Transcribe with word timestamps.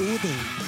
Odin. 0.00 0.63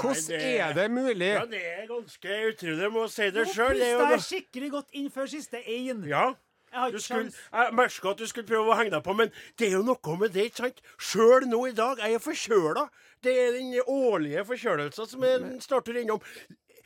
Hvordan 0.00 0.40
er 0.40 0.72
det 0.76 0.86
mulig? 0.90 1.32
Ja, 1.34 1.44
det 1.50 1.60
er 1.66 1.86
ganske 1.90 2.38
utrolig. 2.50 2.78
Jeg 2.86 2.92
må 2.94 3.06
si 3.08 3.26
det 3.30 3.34
Nå 3.34 3.48
pusta 3.50 4.10
jeg 4.14 4.22
skikkelig 4.28 4.70
godt 4.76 4.94
inn 5.00 5.10
før 5.10 5.26
siste 5.32 5.60
én. 5.66 6.06
Ja. 6.08 6.30
Jeg 6.70 7.00
skulle, 7.02 7.32
jeg 7.52 7.74
merka 7.74 8.10
at 8.12 8.18
du 8.22 8.26
skulle 8.30 8.46
prøve 8.46 8.70
å 8.70 8.76
henge 8.78 8.92
deg 8.94 9.02
på, 9.02 9.14
men 9.18 9.32
det 9.58 9.66
er 9.66 9.72
jo 9.74 9.82
noe 9.82 10.16
med 10.20 10.30
det, 10.36 10.44
ikke 10.52 10.68
sant? 10.68 10.78
Sjøl 11.02 11.48
nå 11.50 11.64
i 11.66 11.72
dag 11.74 11.98
er 11.98 12.12
jeg 12.14 12.22
forkjøla. 12.22 12.84
Det 13.26 13.32
er 13.42 13.56
den 13.58 13.72
årlige 13.90 14.44
forkjølelsen 14.46 15.08
som 15.10 15.24
jeg 15.26 15.56
starter 15.66 15.98
innom. 15.98 16.22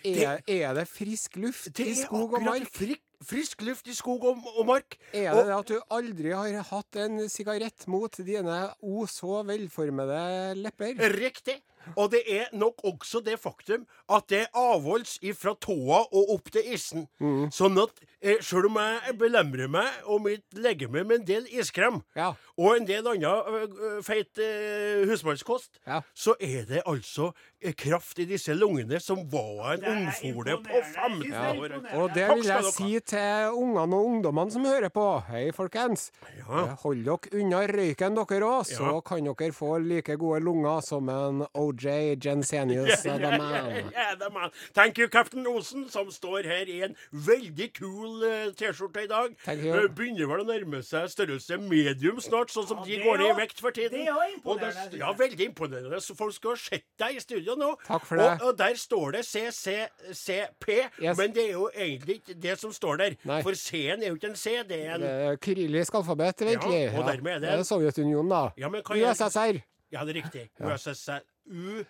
Er, 0.05 0.41
er 0.49 0.73
det 0.77 0.87
frisk 0.89 1.37
luft 1.41 1.71
Det 1.77 1.85
i 1.87 1.95
skog 1.97 2.33
og 2.37 2.43
mark? 2.45 2.67
Frik, 2.73 3.01
frisk 3.25 3.63
luft 3.65 3.87
i 3.89 3.95
skog 3.97 4.25
og, 4.29 4.41
og 4.57 4.67
mark. 4.69 4.97
Er 5.13 5.31
Og- 5.33 5.37
det 5.39 5.47
det 5.53 5.59
at 5.59 5.69
du 5.69 5.79
aldri 5.97 6.33
har 6.33 6.59
hatt 6.73 6.97
en 7.05 7.23
sigarett 7.33 7.87
mot 7.89 8.17
dine 8.25 8.59
o 8.85 9.07
så 9.09 9.43
velformede 9.49 10.19
lepper? 10.65 10.97
Riktig. 11.15 11.61
Og 11.97 12.11
det 12.11 12.23
er 12.27 12.49
nok 12.53 12.81
også 12.85 13.21
det 13.25 13.39
faktum 13.41 13.87
at 14.09 14.27
det 14.29 14.47
avholds 14.55 15.19
ifra 15.23 15.55
tåa 15.61 16.03
og 16.13 16.31
opp 16.35 16.51
til 16.55 16.63
isen. 16.75 17.07
Mm. 17.21 17.49
Sånn 17.55 17.79
at 17.83 18.01
eh, 18.21 18.41
sjøl 18.45 18.67
om 18.71 18.77
jeg 18.81 19.17
belemrer 19.21 19.69
meg 19.69 19.89
og 20.05 20.23
mitt 20.27 20.45
legeme 20.57 21.05
med 21.05 21.21
en 21.21 21.27
del 21.29 21.47
iskrem, 21.53 22.03
Ja. 22.17 22.33
og 22.59 22.77
en 22.77 22.87
del 22.87 23.07
annen 23.07 23.25
ø, 23.25 24.03
feit 24.03 24.39
uh, 24.39 25.05
husmannskost, 25.11 25.79
Ja. 25.87 26.01
så 26.15 26.35
er 26.41 26.65
det 26.69 26.83
altså 26.87 27.31
eh, 27.31 27.54
kraft 27.73 28.19
i 28.19 28.25
disse 28.27 28.53
lungene 28.55 29.01
som 29.01 29.23
var 29.31 29.75
en 29.75 29.81
Det 29.81 29.89
ungfole 29.89 30.57
på 30.61 30.69
imponerende. 30.69 30.95
15 30.95 31.33
Ja. 31.33 31.53
år. 31.55 32.03
Og 32.03 32.15
det 32.15 32.29
vil 32.29 32.45
jeg 32.45 32.65
si 32.65 33.01
til 33.01 33.51
ungene 33.55 33.95
og 33.97 34.05
ungdommene 34.07 34.51
som 34.53 34.65
hører 34.65 34.89
på. 34.91 35.23
Hei, 35.29 35.51
folkens. 35.53 36.11
Ja. 36.37 36.65
Eh, 36.65 36.77
Hold 36.85 37.05
dere 37.05 37.41
unna 37.41 37.67
røyken, 37.67 38.15
dere 38.15 38.43
òg, 38.45 38.65
så 38.67 38.83
Ja. 38.95 39.01
kan 39.01 39.25
dere 39.25 39.53
få 39.53 39.79
like 39.83 40.17
gode 40.19 40.41
lunger 40.45 40.81
som 40.83 41.09
en 41.09 41.47
OJ 41.55 42.17
Jensenius 42.25 43.03
the 43.03 43.09
yeah, 43.09 43.91
yeah, 43.93 44.15
the 44.19 44.31
man. 44.31 44.51
Thank 44.75 44.99
you, 44.99 45.09
Captain 45.09 45.47
Osen, 45.47 45.89
som 45.89 46.11
står 46.11 46.43
her 46.45 46.67
i 46.69 46.83
en 46.83 46.97
veldig 47.13 47.73
kul 47.75 48.23
uh, 48.25 48.53
T-skjorte 48.53 49.05
i 49.05 49.07
dag. 49.07 49.35
Thank 49.45 49.63
you. 49.63 49.75
Eh, 49.75 49.89
Begynner 49.89 50.27
vel 50.27 50.45
å 50.45 50.47
nærme 50.49 50.83
seg 50.83 51.09
størrelse 51.09 51.59
medium 51.61 52.21
snart, 52.21 52.51
sånn 52.51 52.67
som 52.67 52.79
Ja, 52.79 52.85
de 52.85 53.03
går 53.05 53.19
ned 53.19 53.31
i 53.31 53.41
vekt 53.41 53.61
for 53.61 53.71
tiden. 53.71 53.91
det 54.05 54.09
er 54.09 54.13
Og 54.13 54.35
imponerende, 54.37 54.61
der- 54.75 54.91
synes 54.91 54.99
ja, 54.99 55.13
veldig 55.13 55.47
imponerende. 55.55 56.01
Så 56.03 56.17
folk 56.17 56.35
skal 56.35 56.51
ha 56.51 56.57
sett 56.57 56.85
deg 56.99 57.17
i 57.17 57.21
studio 57.21 57.54
nå. 57.61 57.71
Takk 57.87 58.05
for 58.07 58.17
det. 58.21 58.29
Og, 58.41 58.47
og 58.49 58.59
der 58.59 58.75
står 58.81 59.11
det 59.17 59.23
CCCP, 59.27 60.69
Yes. 61.03 61.17
men 61.19 61.35
det 61.35 61.45
er 61.49 61.53
jo 61.53 61.71
egentlig 61.75 62.15
ikke 62.21 62.35
det 62.43 62.59
som 62.61 62.73
står 62.73 62.97
der. 62.97 63.17
Nei. 63.25 63.43
For 63.43 63.53
C-en 63.59 64.03
er 64.03 64.09
jo 64.09 64.15
ikke 64.19 64.31
en 64.33 64.37
C, 64.37 64.57
det 64.69 64.81
er 64.87 64.95
en 64.95 65.01
Det 65.01 65.11
er 65.11 65.37
Kyrillisk 65.37 65.95
alfabet, 65.95 66.43
egentlig. 66.43 66.99
og 66.99 67.05
dermed 67.11 67.33
er 67.33 67.39
det- 67.39 67.51
det 67.51 67.59
er 67.59 67.63
Sovjetunionen, 67.63 68.29
da. 68.31 68.49
Ja, 68.57 68.69
USSR. 68.69 69.61
Ja, 69.93 70.05
det 70.05 70.17
er 70.17 70.23
riktig. 70.23 70.49
USSR 70.61 71.21
U... 71.47 71.85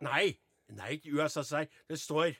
Nei. 0.00 0.36
Nei, 0.72 0.90
ikke 0.96 1.10
USSR. 1.24 1.66
Det 1.88 1.98
står 2.00 2.34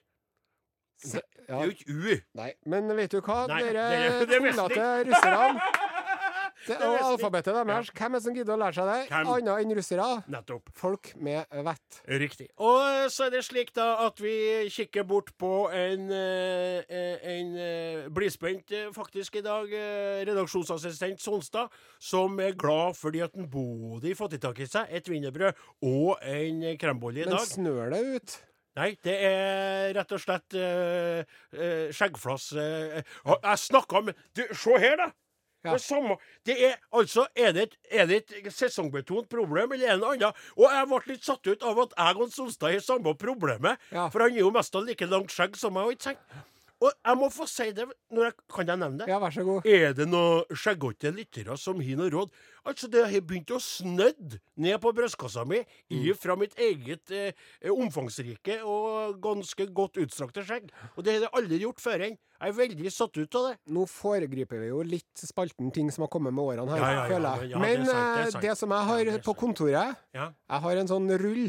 Se, 1.05 1.19
Det 1.19 1.51
er 1.51 1.65
jo 1.65 1.71
ikke 1.71 1.85
U. 1.91 2.17
nei, 2.39 2.53
men 2.67 2.97
vet 2.97 3.11
du 3.11 3.21
hva, 3.21 3.47
Nei, 3.51 3.63
dere 3.63 4.27
tullete 4.27 5.05
russerne 5.09 5.61
det, 6.69 6.77
Og 6.83 6.95
jeg. 6.95 7.05
alfabetet 7.09 7.55
deres, 7.55 7.91
hvem 7.95 8.15
er 8.15 8.19
det 8.19 8.25
som 8.25 8.37
gidder 8.39 8.55
å 8.55 8.61
lære 8.63 8.77
seg 8.79 8.89
det? 8.91 8.99
Hvem? 9.11 9.31
Annet 9.35 9.65
enn 9.65 9.75
russere. 9.79 10.07
Nettopp. 10.35 10.71
Folk 10.79 11.11
med 11.17 11.59
vett. 11.67 11.99
Riktig. 12.25 12.49
Og 12.59 13.11
så 13.15 13.27
er 13.27 13.35
det 13.35 13.43
slik 13.47 13.75
da 13.77 13.89
at 14.07 14.23
vi 14.23 14.35
kikker 14.75 15.07
bort 15.09 15.33
på 15.41 15.53
en, 15.75 16.07
eh, 16.15 16.81
eh, 16.89 17.29
en 17.35 17.53
eh, 17.57 18.09
blidspent 18.15 18.73
eh, 18.73 18.89
faktisk 18.95 19.37
i 19.41 19.45
dag, 19.45 19.69
eh, 19.73 20.25
redaksjonsassistent 20.29 21.21
Sonstad, 21.25 21.71
som 21.99 22.41
er 22.41 22.57
glad 22.59 22.97
fordi 22.99 23.23
at 23.25 23.35
han 23.37 23.49
både 23.51 24.11
har 24.11 24.19
fått 24.19 24.39
i 24.39 24.43
tak 24.43 24.59
i 24.61 24.67
seg 24.71 24.91
et 24.95 25.09
wienerbrød 25.11 25.55
og 25.83 26.19
en 26.23 26.65
krembolle 26.81 27.25
i 27.25 27.29
dag. 27.29 27.39
Men 27.39 27.47
snør 27.51 27.95
det 27.95 28.03
ut? 28.17 28.37
Nei, 28.75 28.89
det 29.07 29.13
er 29.23 29.93
rett 29.95 30.13
og 30.17 30.19
slett 30.19 30.57
uh, 30.59 31.21
uh, 31.55 31.93
skjeggflass 31.95 32.49
uh, 32.59 32.97
Jeg 33.31 33.61
snakka 33.63 34.01
med 34.03 34.19
du, 34.35 34.43
Se 34.51 34.75
her, 34.83 34.97
da! 34.99 35.07
Ja. 35.65 35.73
Det 35.73 35.81
samme 35.81 36.19
Det 36.45 36.55
er 36.69 36.75
altså 36.93 37.27
Er 37.35 37.53
det 37.57 37.71
er 37.91 38.07
det 38.07 38.19
et 38.37 38.53
sesongbetont 38.53 39.29
problem, 39.33 39.73
eller 39.73 39.89
er 39.89 39.97
det 39.97 40.03
noe 40.03 40.15
annet? 40.15 40.43
Og 40.59 40.67
jeg 40.69 40.89
ble 40.91 41.01
litt 41.13 41.25
satt 41.25 41.47
ut 41.47 41.63
av 41.65 41.79
at 41.87 41.95
jeg 41.97 42.21
og 42.21 42.35
Sonstad 42.35 42.75
har 42.75 42.85
samme 42.85 43.15
problemet. 43.17 43.81
Ja. 43.91 44.09
For 44.13 44.21
han 44.27 44.35
er 44.37 44.45
jo 44.45 44.51
mest 44.55 44.77
av 44.77 44.85
like 44.85 45.09
langt 45.09 45.33
skjegg 45.33 45.57
som 45.57 45.73
meg. 45.75 45.97
ikke 45.97 46.11
sant? 46.13 46.35
Og 46.83 46.91
jeg 47.07 47.17
må 47.17 47.29
få 47.33 47.47
si 47.49 47.69
det 47.73 47.85
når 48.13 48.25
jeg, 48.27 48.35
Kan 48.51 48.67
jeg 48.67 48.77
nevne 48.81 48.99
det? 48.99 49.07
Ja, 49.09 49.19
vær 49.23 49.31
så 49.33 49.45
god. 49.47 49.65
Er 49.67 49.93
det 49.95 50.09
noen 50.11 50.45
skjeggete 50.59 51.13
lyttere 51.15 51.57
som 51.57 51.79
har 51.81 51.97
noe 51.97 52.11
råd? 52.13 52.33
Altså, 52.67 52.89
det 52.91 53.05
har 53.07 53.21
begynt 53.25 53.53
å 53.55 53.61
snødd 53.63 54.39
ned 54.57 54.81
på 54.83 54.93
brystkassa 54.93 55.45
mi 55.47 55.63
Mm. 55.91 56.15
fra 56.19 56.35
mitt 56.37 56.55
eget 56.59 57.11
eh, 57.15 57.33
omfangsrike 57.71 58.59
og 58.67 59.19
ganske 59.23 59.67
godt 59.73 59.99
utstrakte 60.03 60.45
skjegg. 60.45 60.71
Og 60.97 61.05
det 61.05 61.15
har 61.15 61.21
jeg 61.27 61.35
aldri 61.39 61.59
gjort 61.63 61.81
før 61.83 62.05
enn. 62.09 62.19
Jeg 62.45 62.51
er 62.51 62.57
veldig 62.59 62.91
satt 62.93 63.17
ut 63.17 63.35
av 63.39 63.45
det. 63.49 63.55
Nå 63.73 63.87
foregriper 63.89 64.61
vi 64.61 64.69
jo 64.69 64.83
litt 64.85 65.23
spalten 65.25 65.71
ting 65.73 65.91
som 65.95 66.03
har 66.05 66.11
kommet 66.13 66.35
med 66.35 66.45
årene 66.45 66.75
her, 66.75 66.81
Ja, 66.83 66.91
ja, 66.91 67.05
ja, 67.05 67.09
føler 67.15 67.45
jeg. 67.49 67.61
Men 67.61 67.85
det 67.85 67.87
sant, 67.87 68.17
det 68.19 68.25
eh, 68.27 68.31
sant. 68.35 68.43
det 68.49 68.57
som 68.59 68.71
jeg 68.75 68.89
har 68.91 69.05
det 69.05 69.23
på 69.25 69.35
kontoret, 69.39 69.97
Ja. 70.13 70.33
jeg 70.51 70.61
har 70.67 70.77
en 70.83 70.89
sånn 70.89 71.09
rull. 71.21 71.47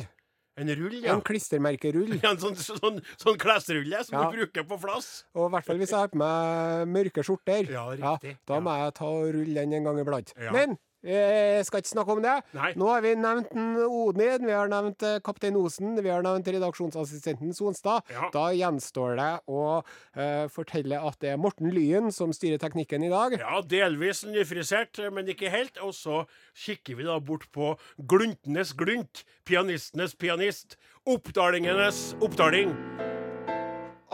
En 0.57 0.69
rull, 0.79 0.93
ja. 1.03 1.13
En 1.13 1.21
klistremerkerull. 1.21 2.13
Ja, 2.23 2.31
En 2.31 2.38
sånn, 2.39 2.55
sånn, 2.55 3.01
sånn 3.19 3.38
klesrulle 3.41 4.03
som 4.07 4.16
Ja. 4.16 4.29
du 4.31 4.38
bruker 4.38 4.63
på 4.69 4.77
flass. 4.79 5.25
Og 5.35 5.49
i 5.49 5.51
hvert 5.55 5.66
fall 5.67 5.77
hvis 5.81 5.91
jeg 5.91 5.99
har 5.99 6.07
på 6.13 6.19
meg 6.21 6.88
mørke 6.95 7.23
skjorter. 7.27 7.67
Ja, 7.71 7.85
riktig. 7.91 8.38
da 8.47 8.59
må 8.63 8.75
jeg 8.79 8.93
ta 9.01 9.05
og 9.05 9.33
rulle 9.35 9.53
den 9.66 9.73
en 9.81 9.83
gang 9.89 9.99
iblant. 9.99 10.31
Ja. 10.39 10.51
Men 10.55 10.77
jeg 11.05 11.66
skal 11.67 11.81
ikke 11.81 11.91
snakke 11.91 12.16
om 12.16 12.21
det. 12.23 12.33
Nei. 12.57 12.71
Nå 12.79 12.89
har 12.89 13.03
vi 13.05 13.13
nevnt 13.19 13.51
Odin, 13.85 14.47
vi 14.47 14.55
har 14.55 14.71
nevnt 14.71 15.05
eh, 15.05 15.19
Kaptein 15.25 15.57
Osen, 15.59 15.93
vi 16.01 16.11
har 16.11 16.25
nevnt 16.25 16.49
redaksjonsassistenten 16.49 17.53
Sonstad. 17.55 18.05
Ja. 18.13 18.29
Da 18.34 18.47
gjenstår 18.55 19.16
det 19.19 19.29
å 19.52 19.63
uh, 19.81 20.46
fortelle 20.53 20.99
at 20.99 21.19
det 21.22 21.35
er 21.35 21.41
Morten 21.41 21.72
Lyen 21.73 22.11
som 22.16 22.34
styrer 22.35 22.61
teknikken 22.61 23.05
i 23.05 23.11
dag. 23.13 23.37
Ja, 23.40 23.61
delvis 23.61 24.23
nyfrisert, 24.28 25.02
men 25.13 25.29
ikke 25.31 25.53
helt. 25.53 25.79
Og 25.85 25.93
så 25.97 26.23
kikker 26.66 26.99
vi 26.99 27.08
da 27.08 27.19
bort 27.22 27.47
på 27.55 27.75
gluntenes 27.97 28.73
glunt, 28.78 29.25
pianistenes 29.46 30.16
pianist, 30.17 30.79
oppdalingenes 31.05 32.13
oppdaling. 32.23 32.73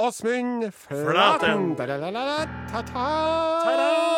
Åsmund 0.02 0.72
Flaten. 0.74 1.12
Flaten. 1.12 1.76
Da-da-da-da-ta-ta. 1.78 4.11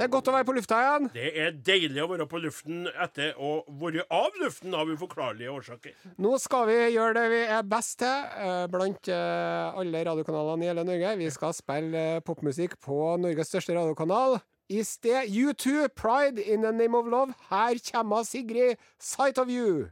Det 0.00 0.06
er 0.06 0.12
godt 0.14 0.28
å 0.30 0.32
være 0.32 0.46
på 0.48 0.52
lufta 0.56 0.76
igjen. 0.80 1.06
Det 1.12 1.30
er 1.42 1.56
deilig 1.60 2.00
å 2.00 2.06
være 2.08 2.24
på 2.30 2.38
luften 2.40 2.86
etter 3.04 3.34
å 3.36 3.50
være 3.82 4.06
av 4.16 4.38
luften 4.40 4.72
av 4.72 4.88
uforklarlige 4.88 5.52
årsaker. 5.52 5.92
Nå 6.24 6.38
skal 6.40 6.64
vi 6.70 6.76
gjøre 6.94 7.18
det 7.18 7.24
vi 7.28 7.40
er 7.58 7.66
best 7.68 7.98
til 8.00 8.30
eh, 8.40 8.62
blant 8.72 9.10
eh, 9.12 9.76
alle 9.82 10.00
radiokanalene 10.08 10.64
i 10.64 10.70
hele 10.70 10.86
Norge. 10.88 11.12
Vi 11.20 11.28
skal 11.34 11.52
spille 11.52 12.04
eh, 12.14 12.22
popmusikk 12.24 12.78
på 12.80 12.96
Norges 13.20 13.52
største 13.52 13.76
radiokanal. 13.76 14.38
I 14.72 14.80
sted 14.88 15.28
U2, 15.28 15.90
Pride 15.92 16.40
in 16.40 16.64
the 16.64 16.72
Name 16.72 16.96
of 16.96 17.04
Love. 17.04 17.36
Her 17.50 17.76
kommer 17.92 18.24
Sigrid, 18.24 18.80
Sight 18.96 19.36
of 19.36 19.52
You. 19.52 19.90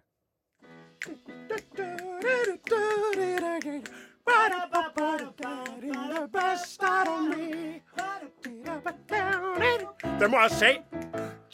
Det 10.18 10.28
må 10.30 10.40
jeg 10.46 10.54
si. 10.56 10.72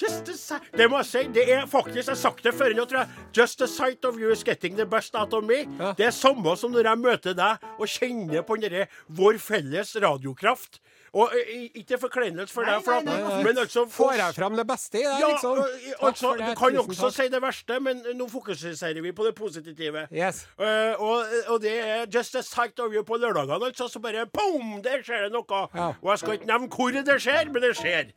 Just 0.00 0.28
a 0.28 0.34
sight 0.34 0.72
Det 0.74 0.88
må 0.90 0.98
jeg 1.02 1.06
si. 1.06 1.22
Det 1.34 1.44
er 1.54 1.66
faktisk 1.70 2.08
Jeg 2.08 2.12
har 2.12 2.18
sagt 2.18 2.44
det 2.46 2.54
før 2.56 2.74
nå, 2.74 2.86
tror 2.90 3.04
jeg. 3.04 3.26
Just 3.36 3.58
the 3.62 3.68
sight 3.70 4.04
of 4.04 4.18
you 4.20 4.32
is 4.32 4.44
getting 4.44 4.76
the 4.78 4.86
best 4.86 5.14
out 5.14 5.34
of 5.34 5.44
me. 5.46 5.62
Ja. 5.78 5.92
Det 5.98 6.08
er 6.08 6.14
samme 6.14 6.56
som 6.58 6.74
når 6.74 6.90
jeg 6.90 7.02
møter 7.02 7.36
deg 7.38 7.68
og 7.78 7.86
kjenner 7.90 8.42
på 8.46 8.58
den 8.58 8.66
derre 8.68 8.88
vår 9.08 9.38
felles 9.42 9.94
radiokraft. 10.02 10.80
Og 11.14 11.34
eh, 11.38 11.68
ikke 11.78 11.98
forkleinelse 12.02 12.54
for 12.54 12.66
deg, 12.66 12.80
for, 12.84 13.04
nei, 13.06 13.18
men 13.46 13.58
altså 13.62 13.84
Får 13.90 14.16
jeg 14.18 14.34
fram 14.34 14.56
det 14.58 14.64
beste 14.66 14.98
i 14.98 15.04
deg, 15.04 15.20
ja, 15.22 15.28
liksom? 15.30 15.60
altså, 16.08 16.32
Du 16.40 16.54
kan 16.58 16.78
også 16.82 17.10
si 17.14 17.28
det 17.30 17.40
verste, 17.42 17.78
men 17.84 18.00
nå 18.18 18.26
fokuserer 18.32 19.00
vi 19.04 19.12
på 19.14 19.26
det 19.28 19.34
positive. 19.38 20.06
Yes. 20.10 20.44
Uh, 20.58 20.98
og, 20.98 21.36
og 21.54 21.60
det 21.62 21.74
er 21.78 22.06
just 22.10 22.34
a 22.34 22.42
sight 22.42 22.80
of 22.82 22.94
you 22.94 23.04
på 23.06 23.18
lørdagene, 23.22 23.70
altså. 23.70 23.88
Så 23.88 24.02
bare 24.02 24.26
boom, 24.26 24.80
der 24.82 25.04
skjer 25.06 25.28
det 25.28 25.32
noe. 25.36 25.62
Ja. 25.74 25.92
Og 26.02 26.10
jeg 26.10 26.24
skal 26.24 26.38
ikke 26.38 26.50
nevne 26.50 26.70
hvor 26.74 26.98
det 26.98 27.20
skjer, 27.22 27.52
men 27.52 27.62
det 27.62 27.72
skjer. 27.78 28.10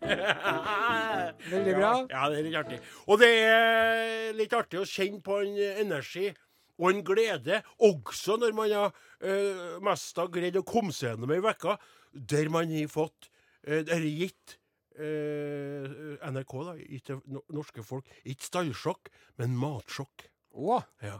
Veldig 1.53 1.77
bra. 1.77 1.93
Ja, 2.09 2.17
ja, 2.17 2.29
det 2.33 2.41
er 2.41 2.49
litt 2.49 2.59
artig. 2.63 2.81
Og 3.05 3.21
det 3.21 3.31
er 3.45 4.35
litt 4.37 4.57
artig 4.57 4.81
å 4.81 4.89
kjenne 4.89 5.21
på 5.21 5.41
en 5.43 5.57
energi 5.85 6.31
og 6.77 6.91
en 6.91 7.03
glede, 7.05 7.61
også 7.81 8.37
når 8.37 8.53
man 8.57 8.73
har 8.73 8.91
uh, 8.93 9.77
mest 9.85 10.17
har 10.17 10.29
greid 10.33 10.59
å 10.59 10.65
komme 10.65 10.93
seg 10.93 11.15
gjennom 11.15 11.33
ei 11.33 11.41
uke 11.41 11.77
der 12.13 12.49
man 12.53 12.71
har 12.71 12.87
fått 12.91 13.29
Der 13.67 13.83
Eller 13.83 14.07
gitt 14.07 14.57
eh, 14.95 16.15
NRK, 16.31 16.53
da, 16.63 16.75
gitt 16.79 17.09
norske 17.51 17.83
folk, 17.83 18.07
ikke 18.23 18.47
stallsjokk, 18.47 19.09
men 19.41 19.57
matsjokk. 19.59 20.29
Å, 20.55 20.81
Ja. 21.03 21.19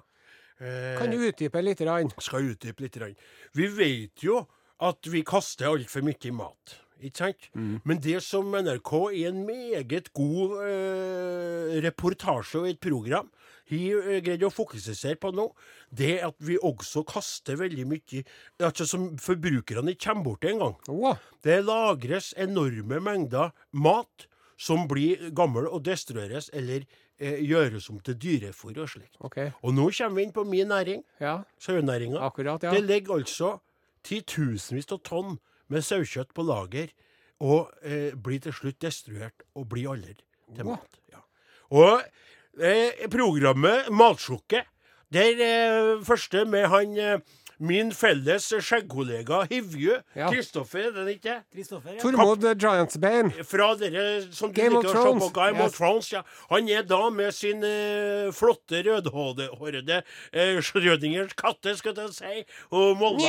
Eh, 0.58 0.96
kan 0.98 1.12
du 1.12 1.20
utdype 1.22 1.62
litt? 1.62 1.82
Rann? 1.86 2.10
skal 2.24 2.48
utdype 2.54 2.82
litt. 2.82 2.98
Rann. 2.98 3.14
Vi 3.54 3.68
vet 3.70 4.24
jo 4.26 4.40
at 4.82 5.10
vi 5.12 5.22
kaster 5.28 5.70
altfor 5.70 6.06
mye 6.06 6.32
mat. 6.34 6.78
Ikke 6.98 7.28
sant? 7.28 7.50
Men 7.86 8.00
det 8.02 8.24
som 8.26 8.50
NRK 8.50 8.92
i 9.14 9.26
en 9.30 9.44
meget 9.46 10.10
god 10.18 10.56
eh, 10.66 11.76
reportasje 11.86 12.64
og 12.64 12.72
et 12.72 12.80
program 12.82 13.30
har 13.70 14.08
eh, 14.14 14.22
greid 14.24 14.44
å 14.48 14.52
fokusere 14.54 15.18
på 15.20 15.32
nå, 15.36 15.48
det 15.92 16.12
er 16.20 16.28
at 16.30 16.38
vi 16.40 16.58
også 16.58 17.04
kaster 17.08 17.58
veldig 17.60 17.86
mye 17.90 18.24
altså 18.64 18.88
som 18.88 19.10
forbrukerne 19.22 19.94
ikke 19.96 20.10
kommer 20.12 20.24
borti 20.30 20.52
engang. 20.54 20.76
Å, 20.88 21.16
Det 21.44 21.60
lagres 21.66 22.34
enorme 22.38 23.00
mengder 23.04 23.52
mat 23.72 24.28
som 24.58 24.88
blir 24.90 25.30
gammel 25.38 25.68
og 25.70 25.84
destrueres 25.86 26.50
eller 26.54 26.86
eh, 27.20 27.38
gjøres 27.46 27.90
om 27.92 28.00
til 28.02 28.16
dyrefôr 28.18 28.78
og 28.82 28.90
slikt. 28.90 29.18
Okay. 29.22 29.52
Og 29.62 29.76
nå 29.78 29.90
kommer 29.92 30.16
vi 30.18 30.24
inn 30.28 30.34
på 30.34 30.46
min 30.48 30.68
næring, 30.74 31.04
Ja, 31.22 31.44
sauenæringa. 31.60 32.22
ja. 32.64 32.72
Det 32.72 32.84
ligger 32.84 33.20
altså 33.20 33.60
titusenvis 34.08 34.90
av 34.96 35.04
tonn 35.06 35.38
med 35.68 35.84
sauekjøtt 35.84 36.34
på 36.34 36.46
lager, 36.48 36.90
og 37.44 37.70
eh, 37.86 38.16
blir 38.16 38.40
til 38.42 38.56
slutt 38.56 38.80
destruert 38.82 39.44
og 39.54 39.68
blir 39.70 39.92
aldri 39.92 40.16
til 40.56 40.66
mat. 40.66 40.98
Ja. 41.12 41.20
Og 41.70 42.02
eh, 42.62 43.08
programmet 43.14 43.90
Matsjokket, 43.90 44.70
der 45.14 45.44
eh, 45.44 45.92
første 46.06 46.46
med 46.46 46.68
han 46.72 46.98
eh, 46.98 47.20
min 47.60 47.90
felles 47.92 48.52
skjeggkollega 48.62 49.48
Hivju, 49.50 49.96
Ja. 50.16 50.30
Kristoffer, 50.30 50.92
er 50.92 51.06
det 51.06 51.16
ikke? 51.18 51.36
Kristoffer, 51.54 51.96
ja. 51.96 52.02
Tormod 52.02 52.44
Giantsbane. 52.62 53.32
Fra 53.48 53.72
dere 53.80 54.22
som 54.32 54.52
du 54.54 54.62
Game 54.62 54.78
liker 54.78 54.94
å 54.94 54.94
se 54.94 55.14
på 55.24 55.30
Game 55.34 55.58
Game 55.58 55.66
of 55.66 55.78
Thrones. 55.78 56.12
Ja. 56.14 56.22
Han 56.52 56.70
er 56.70 56.86
da 56.86 57.10
med 57.10 57.34
sin 57.34 57.64
eh, 57.66 58.30
flotte 58.36 58.84
rødhårede 58.86 60.02
uh, 60.04 60.62
Schrødingers 60.62 61.34
katte, 61.38 61.74
skal 61.78 61.98
jeg 61.98 62.14
si, 62.14 62.44
og 62.72 62.98
Molde. 62.98 63.26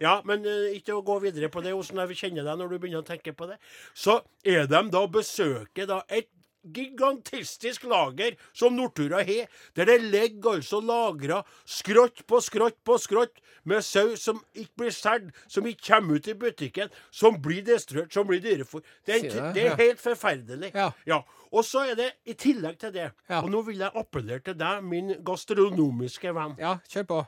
Ja, 0.00 0.20
men 0.24 0.46
eh, 0.48 0.78
ikke 0.78 0.96
å 0.96 1.04
gå 1.04 1.18
videre 1.26 1.50
på 1.52 1.60
det, 1.64 1.74
hvordan 1.76 2.06
jeg 2.06 2.20
kjenner 2.22 2.48
deg 2.48 2.62
når 2.62 2.72
du 2.72 2.78
begynner 2.80 3.04
å 3.04 3.08
tenke 3.08 3.36
på 3.36 3.50
det. 3.50 3.60
Så 3.92 4.22
er 4.44 4.68
de 4.70 4.82
da 4.92 5.04
besøker 5.10 5.88
da 5.90 6.00
et 6.08 6.30
gigantistisk 6.74 7.84
lager 7.84 8.36
som 8.52 8.76
Nortura 8.76 9.22
har, 9.26 9.46
der 9.76 9.84
det 9.84 10.00
ligger 10.02 10.56
altså 10.56 10.80
lagra 10.80 11.42
skrått 11.64 12.24
på 12.26 12.40
skrått 12.40 12.78
på 12.84 12.98
skrått 12.98 13.40
med 13.66 13.82
sau 13.84 14.14
som 14.16 14.38
ikke 14.54 14.82
blir 14.82 14.94
solgt, 14.94 15.34
som 15.48 15.66
ikke 15.66 15.86
kommer 15.88 16.20
ut 16.20 16.28
i 16.28 16.34
butikken, 16.38 16.92
som 17.10 17.40
blir 17.42 17.64
destruert, 17.66 18.12
som 18.14 18.26
blir 18.28 18.40
dyrefòr. 18.44 18.84
Det, 19.06 19.22
det, 19.54 19.64
er 19.66 19.76
helt 19.80 20.00
forferdelig. 20.00 20.72
Ja. 20.74 21.22
Og 21.50 21.64
så 21.64 21.86
er 21.90 21.98
det 21.98 22.10
i 22.26 22.34
tillegg 22.34 22.78
til 22.78 22.92
det, 22.94 23.10
Ja. 23.28 23.40
og 23.42 23.50
nå 23.50 23.62
vil 23.66 23.78
jeg 23.78 23.90
appellere 23.94 24.40
til 24.40 24.58
deg, 24.58 24.84
min 24.84 25.14
gastronomiske 25.26 26.34
venn. 26.34 26.56
Ja, 26.58 26.76
kjør 26.88 27.06
på. 27.10 27.20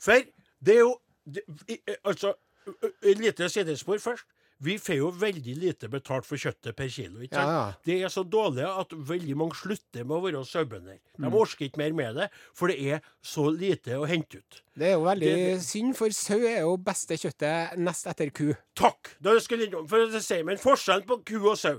For 0.00 0.24
det 0.64 0.74
er 0.74 0.84
jo 0.84 0.96
det, 1.24 1.42
Altså, 2.04 2.34
et 3.02 3.18
lite 3.18 3.48
sidespor 3.48 3.98
først. 3.98 4.24
Vi 4.60 4.74
får 4.82 4.96
jo 4.98 5.08
veldig 5.14 5.52
lite 5.54 5.86
betalt 5.90 6.26
for 6.26 6.40
kjøttet 6.40 6.74
per 6.74 6.88
kilo. 6.90 7.20
ikke 7.22 7.36
sant? 7.38 7.46
Ja, 7.46 7.58
ja. 7.68 7.74
Det 7.86 7.98
er 8.02 8.10
så 8.10 8.24
dårlig 8.26 8.64
at 8.66 8.90
veldig 8.90 9.36
mange 9.38 9.54
slutter 9.54 10.02
med 10.02 10.16
å 10.16 10.20
være 10.24 10.40
sauebønder. 10.48 10.98
Mm. 11.14 11.28
De 11.28 11.38
orker 11.38 11.68
ikke 11.68 11.78
mer 11.78 11.94
med 11.94 12.18
det, 12.18 12.26
for 12.58 12.66
det 12.72 12.78
er 12.96 13.04
så 13.22 13.46
lite 13.54 13.94
å 13.94 14.08
hente 14.10 14.40
ut. 14.42 14.60
Det 14.74 14.90
er 14.90 14.96
jo 14.96 15.04
veldig 15.06 15.30
Det- 15.36 15.62
synd, 15.62 15.94
for 15.96 16.10
sau 16.10 16.38
er 16.42 16.60
jo 16.66 16.76
beste 16.76 17.14
kjøttet 17.14 17.78
nest 17.78 18.06
etter 18.10 18.30
ku. 18.34 18.52
Takk! 18.74 19.14
Da 19.22 19.38
skal 19.38 19.58
jeg, 19.62 19.70
for 19.86 20.06
det 20.10 20.22
sier 20.26 20.44
men 20.44 20.58
Forskjellen 20.58 21.06
på 21.06 21.22
ku 21.24 21.38
og 21.48 21.56
sau 21.56 21.78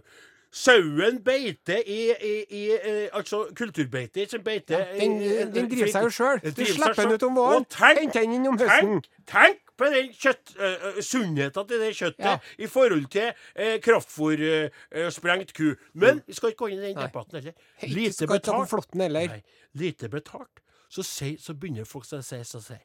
Sauen 0.52 1.20
beiter 1.22 1.84
i, 1.86 2.10
i, 2.26 2.46
i 2.50 2.62
eh, 2.74 3.10
Altså 3.14 3.44
kulturbeite 3.54 4.24
som 4.32 4.42
beiter 4.42 4.96
Den, 4.98 5.20
den 5.54 5.68
driver 5.70 5.92
seg 5.94 6.08
jo 6.08 6.10
sjøl. 6.10 6.40
Du 6.42 6.64
slipper 6.66 6.96
den 7.04 7.14
ut 7.14 7.26
om 7.28 7.36
våren, 7.38 7.66
henter 7.78 8.24
den 8.24 8.34
inn 8.40 8.48
om 8.50 8.58
høsten. 8.58 8.96
Tenk, 9.04 9.12
tenk 9.30 9.69
på 9.80 9.90
den 9.94 10.12
kjøtt, 10.14 10.52
uh, 10.60 11.00
sunnheten 11.06 11.68
til 11.70 11.80
det 11.86 11.92
kjøttet 11.98 12.26
Ja. 12.28 12.36
i 12.60 12.68
forhold 12.70 13.08
til 13.14 13.32
uh, 13.32 13.78
kraftfôrsprengt 13.86 15.54
ku. 15.58 15.74
Men 15.94 16.22
vi 16.28 16.34
skal 16.38 16.52
ikke 16.54 16.64
gå 16.66 16.72
inn 16.74 16.82
i 16.84 16.90
den 16.94 17.00
debatten 17.02 17.40
heller. 17.40 17.56
Ikke 17.82 17.94
Lite 17.96 18.14
skal 18.18 18.34
betalt. 18.36 18.70
flåtten 18.72 19.02
heller. 19.06 19.28
Nei, 19.34 19.42
lite 19.80 20.10
betalt. 20.12 20.62
Så, 20.90 21.04
se, 21.06 21.36
så 21.38 21.54
begynner 21.54 21.86
folk 21.86 22.08
å 22.10 22.22
si 22.26 22.40
så 22.50 22.60
sier 22.66 22.82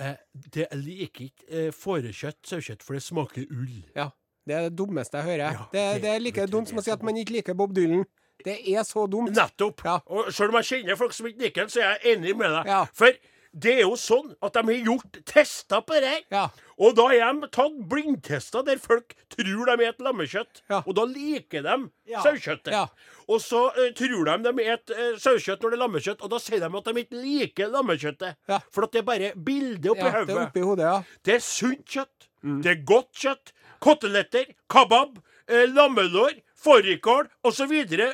uh, 0.00 0.14
Det 0.32 0.68
jeg 0.68 0.78
liker 0.78 1.24
ikke 1.26 1.46
uh, 1.68 1.70
fårekjøtt, 1.74 2.38
sauekjøtt, 2.46 2.82
for 2.86 2.94
det 2.98 3.02
smaker 3.02 3.46
ull. 3.50 3.78
Ja. 3.98 4.08
Det 4.46 4.54
er 4.58 4.64
det 4.68 4.74
dummeste 4.78 5.18
jeg 5.20 5.28
hører. 5.28 5.44
Ja, 5.54 5.66
det, 5.72 5.82
det- 5.82 6.02
det 6.02 6.10
er 6.16 6.22
like 6.22 6.46
dumt 6.50 6.68
som 6.70 6.78
å 6.80 6.82
si 6.82 6.90
at 6.94 7.02
man 7.06 7.18
ikke 7.20 7.36
liker 7.40 7.54
Bob 7.58 7.74
Dylan. 7.76 8.04
Det 8.42 8.56
er 8.72 8.82
så 8.82 9.04
dumt. 9.06 9.30
Nettopp. 9.36 9.84
Ja. 9.86 10.00
Og 10.10 10.32
selv 10.34 10.50
om 10.50 10.56
jeg 10.58 10.66
kjenner 10.66 10.96
folk 10.98 11.12
som 11.14 11.28
ikke 11.30 11.44
liker 11.44 11.62
den, 11.62 11.70
så 11.70 11.78
er 11.84 11.92
jeg 12.00 12.16
enig 12.16 12.32
med 12.40 12.50
deg. 12.50 12.66
Ja. 12.72 12.80
For 12.98 13.14
det 13.52 13.72
er 13.76 13.82
jo 13.84 13.96
sånn 14.00 14.30
at 14.40 14.54
de 14.56 14.62
har 14.64 14.86
gjort 14.88 15.18
tester 15.28 15.82
på 15.84 15.98
det 16.00 16.08
her. 16.08 16.22
Ja. 16.32 16.44
Og 16.82 16.94
da 16.96 17.04
har 17.10 17.34
de 17.36 17.48
tatt 17.52 17.74
blindtester 17.90 18.64
der 18.64 18.78
folk 18.80 19.12
tror 19.34 19.68
de 19.68 19.74
spiser 19.76 20.06
lammekjøtt. 20.06 20.62
Ja. 20.72 20.78
Og 20.86 20.94
da 20.96 21.04
liker 21.08 21.62
de 21.66 21.74
Ja. 22.08 22.22
sauekjøttet. 22.24 22.72
Ja. 22.72 22.86
Og 23.28 23.40
så 23.44 23.60
uh, 23.76 23.90
tror 23.98 24.24
de 24.24 24.36
de 24.46 24.52
spiser 24.56 25.18
sauekjøtt 25.20 25.62
når 25.62 25.70
det 25.74 25.78
er 25.78 25.82
lammekjøtt, 25.84 26.22
og 26.24 26.32
da 26.32 26.40
sier 26.42 26.64
de 26.64 26.70
at 26.80 26.88
de 26.88 27.04
ikke 27.04 27.20
liker 27.22 27.68
lammekjøttet. 27.76 28.40
For 28.72 28.88
at 28.88 28.92
det 28.96 29.02
er 29.02 29.08
bare 29.12 29.32
bildet 29.36 29.90
oppi 29.92 30.06
ja, 30.08 30.12
det 30.12 30.32
hodet. 30.32 30.46
oppi 30.48 30.64
hodet. 30.66 30.94
Det 31.24 31.34
er 31.36 31.44
sunt 31.44 31.84
kjøtt. 31.86 32.28
Mm. 32.42 32.62
Det 32.64 32.70
er 32.72 32.80
godt 32.88 33.12
kjøtt. 33.20 33.52
Koteletter, 33.82 34.48
kabab, 34.70 35.18
eh, 35.48 35.66
lammelår, 35.68 36.40
fårikål 36.64 37.26
osv. 37.44 37.72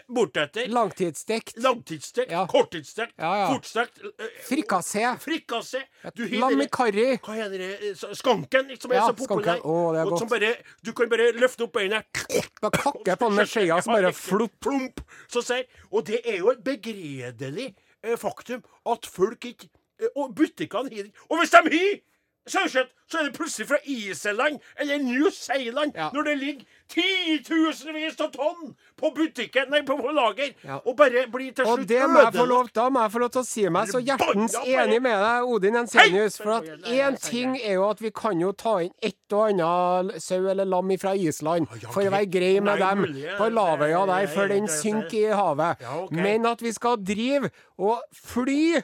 bortetter. 0.09 0.69
Langtidsstekt. 0.69 1.57
Langtidsstekt, 1.63 2.31
Ja. 2.33 2.47
korttidsstekt, 2.47 3.13
Ja, 3.19 3.33
ja. 3.37 3.49
fortstekt 3.53 3.99
eh, 4.05 4.27
Frikassé. 4.49 5.05
Frikassé. 5.21 5.83
Lam 6.17 6.61
i 6.61 6.67
karri. 6.73 7.19
Hva 7.19 7.35
heter 7.35 7.59
det? 7.59 7.71
eh, 7.91 8.15
Skanken, 8.15 8.73
som 8.81 8.93
er 8.93 9.01
så 9.01 9.13
populær. 9.17 9.61
Å, 9.63 9.93
det 9.93 10.01
er 10.01 10.11
godt. 10.11 10.19
som 10.19 10.29
bare, 10.29 10.55
du 10.85 10.93
kan 10.93 11.09
bare 11.09 11.33
løfte 11.33 11.65
opp 11.69 11.73
beina 11.73 12.03
Bare 12.63 12.71
kakke 12.73 13.17
på 13.17 13.29
den 13.29 13.37
med 13.37 13.47
skjea, 13.49 13.81
som 13.83 13.93
bare 13.95 14.13
flopp. 14.27 14.59
Plump. 14.61 15.01
Så 15.29 15.43
ser. 15.43 15.65
og 15.93 16.07
det 16.07 16.21
er 16.25 16.39
jo 16.39 16.51
et 16.51 16.65
begredelig 16.65 17.75
eh, 18.03 18.17
faktum 18.17 18.63
at 18.87 19.07
folk 19.07 19.45
ikke 19.45 19.69
eh, 20.01 20.09
Og 20.17 20.35
butikkene 20.35 20.91
har 20.91 21.11
Og 21.29 21.39
hvis 21.39 21.51
de 21.51 21.57
har 21.57 22.01
sauekjøtt, 22.49 22.89
så 23.11 23.19
er 23.19 23.25
det 23.29 23.35
plutselig 23.37 23.67
fra 23.69 23.77
Iseland 23.85 24.59
eller 24.81 24.99
New 25.05 25.29
Zealand 25.31 25.93
når 26.15 26.23
det 26.25 26.37
ligger 26.39 26.65
titusenvis 26.89 28.17
av 28.25 28.31
tonn 28.33 28.73
på 28.99 29.11
butikken, 29.15 29.69
nei, 29.71 29.83
på, 29.87 29.97
på 30.01 30.13
lager, 30.17 30.55
Ja. 30.65 30.79
og 30.85 30.97
bare 30.97 31.27
blir 31.31 31.53
til 31.55 31.67
slutt 31.69 31.87
det 31.89 32.01
må 32.09 32.23
jeg 32.25 32.33
få 32.35 32.45
ødelagt. 32.45 32.49
lov, 32.49 32.71
da 32.75 32.89
må 32.91 33.03
jeg 33.05 33.13
få 33.13 33.19
lov 33.23 33.31
til 33.35 33.41
å 33.43 33.47
si 33.47 33.65
meg 33.69 33.89
så 33.93 34.01
hjertens 34.03 34.57
enig 34.65 35.01
med 35.05 35.19
deg, 35.23 35.45
Odin 35.53 35.77
Ensenius. 35.83 36.39
For 36.41 36.57
at 36.59 36.89
én 36.89 37.19
ting 37.23 37.57
er 37.61 37.75
jo 37.79 37.89
at 37.91 38.01
vi 38.03 38.11
kan 38.11 38.41
jo 38.41 38.53
ta 38.53 38.79
inn 38.87 38.93
et 39.03 39.15
og 39.37 39.51
annet 39.51 40.23
sau 40.25 40.41
eller 40.49 40.65
lam 40.65 40.89
fra 40.99 41.13
Island 41.15 41.69
for 41.93 42.01
å 42.01 42.11
være 42.15 42.31
grei 42.33 42.55
med 42.65 42.81
dem 42.81 43.05
på 43.37 43.49
Lavøya 43.53 44.07
der 44.09 44.27
før 44.33 44.49
den 44.49 44.67
synker 44.73 45.19
i 45.19 45.37
havet. 45.37 45.85
Men 46.11 46.47
at 46.49 46.63
vi 46.65 46.73
skal 46.73 46.97
drive 46.97 47.51
og 47.79 48.01
fly 48.17 48.81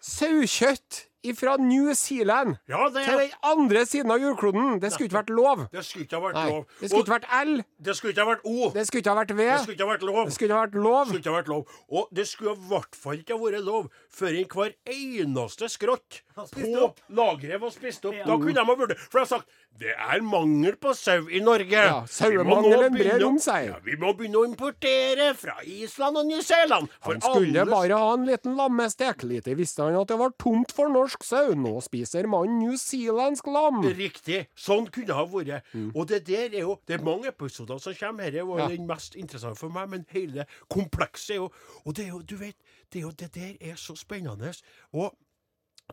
saukjøtt 0.00 1.04
Fra 1.32 1.56
New 1.56 1.94
Zealand 1.96 2.58
Ja, 2.68 2.88
det, 2.92 3.04
til 3.06 3.18
den 3.18 3.30
andre 3.42 3.86
siden 3.88 4.10
av 4.12 4.20
jordkloden. 4.20 4.80
Det 4.80 4.92
skulle 4.92 5.08
ikke 5.08 5.22
vært 5.22 5.32
lov. 5.32 5.64
det 5.72 5.84
skulle 5.84 6.04
ikke 6.04 6.20
ha 6.20 6.24
vært 6.26 6.40
lov. 6.50 6.66
Det 6.80 6.90
skulle 6.90 7.02
ikke 7.04 7.14
vært 7.14 7.28
L. 7.46 7.54
det 7.80 7.96
skulle 7.96 8.12
ikke 8.12 8.24
ha 8.24 8.28
vært 8.34 8.44
O. 8.44 8.70
Det 8.74 8.86
skulle 8.86 9.00
ikke 9.00 9.14
ha 9.14 9.18
vært 9.22 9.32
V. 9.34 9.44
Det 9.44 9.62
skulle 9.62 9.76
ikke 9.78 9.86
ha 9.86 9.92
vært 9.94 10.04
lov. 10.04 10.24
Det 10.24 10.34
skulle 10.34 10.48
ikke 10.50 10.58
ha 10.58 10.64
vært 10.66 10.78
lov. 10.84 11.04
Det 11.04 11.08
skulle 11.08 11.22
ikke 11.24 11.32
ha 11.32 11.38
vært 11.40 11.52
lov. 11.54 11.64
Og 11.88 12.08
det 12.12 12.26
skulle 12.28 12.52
i 12.54 12.68
hvert 12.68 12.94
fall 13.04 13.18
ikke 13.22 13.34
ha 13.34 13.40
vært 13.40 13.64
lov 13.64 13.88
før 14.10 14.32
i 14.34 14.44
hver 14.44 14.74
eneste 14.84 15.68
spist 15.70 16.22
på 16.34 16.94
lageret 17.14 17.60
var 17.62 17.70
spist 17.70 18.04
opp. 18.08 18.14
Ja. 18.14 18.24
Da 18.26 18.36
kunne 18.40 18.54
de 18.54 18.64
ha 18.64 18.74
vurdert 18.74 18.98
For 18.98 19.18
de 19.20 19.22
har 19.24 19.30
sagt 19.38 19.60
det 19.74 19.90
er 19.90 20.20
mangel 20.22 20.76
på 20.78 20.92
sau 20.94 21.24
i 21.34 21.40
Norge. 21.42 21.72
Ja, 21.74 21.96
Vi 22.04 22.06
må 22.06 22.54
sauemangelen 22.54 22.92
brer 22.94 23.24
om 23.26 23.38
seg. 23.42 23.64
Ja, 23.72 23.78
vi 23.82 23.96
må 23.98 24.12
begynne 24.14 24.38
å 24.38 24.44
importere 24.46 25.32
fra 25.34 25.56
Island 25.66 26.16
og 26.20 26.26
New 26.28 26.40
Zealand. 26.46 26.88
For 27.02 27.14
Han 27.14 27.20
skulle 27.20 27.60
alle- 27.60 27.70
bare 27.72 27.98
ha 27.98 28.12
en 28.14 28.24
liten 28.28 28.54
lammestek. 28.54 29.24
Lite 29.26 29.56
visste 29.58 29.82
han 29.82 29.96
at 29.98 30.06
det 30.08 30.16
var 30.18 30.30
tomt 30.38 30.70
for 30.70 30.88
norsk 30.88 31.24
sau. 31.24 31.54
Nå 31.54 31.80
spiser 31.82 32.28
mannen 32.30 32.60
newzealandsk 32.62 33.46
lam. 33.50 33.82
Riktig. 33.82 34.46
Sånn 34.54 34.86
kunne 34.90 35.06
det 35.10 35.14
ha 35.16 35.26
vært. 35.26 35.62
Og 35.94 36.06
det 36.06 36.24
der 36.26 36.54
er 36.54 36.60
jo 36.60 36.78
Det 36.86 37.00
er 37.00 37.04
mange 37.04 37.26
episoder 37.26 37.78
som 37.80 37.94
kommer. 37.94 38.30
Dette 38.30 38.46
var 38.46 38.58
Ja. 38.60 38.68
den 38.68 38.86
mest 38.86 39.14
interessante 39.16 39.56
for 39.58 39.70
meg, 39.70 39.88
men 39.90 40.06
hele 40.10 40.46
komplekset 40.70 41.30
er 41.30 41.34
jo 41.34 41.50
Og 41.84 41.94
det 41.94 42.04
er 42.06 42.10
jo, 42.10 42.20
du 42.22 42.36
vet, 42.36 42.54
det, 42.92 42.98
er 42.98 43.02
jo, 43.02 43.10
det 43.10 43.32
der 43.34 43.56
er 43.60 43.74
så 43.74 43.96
spennende. 43.96 44.54
Og 44.92 45.12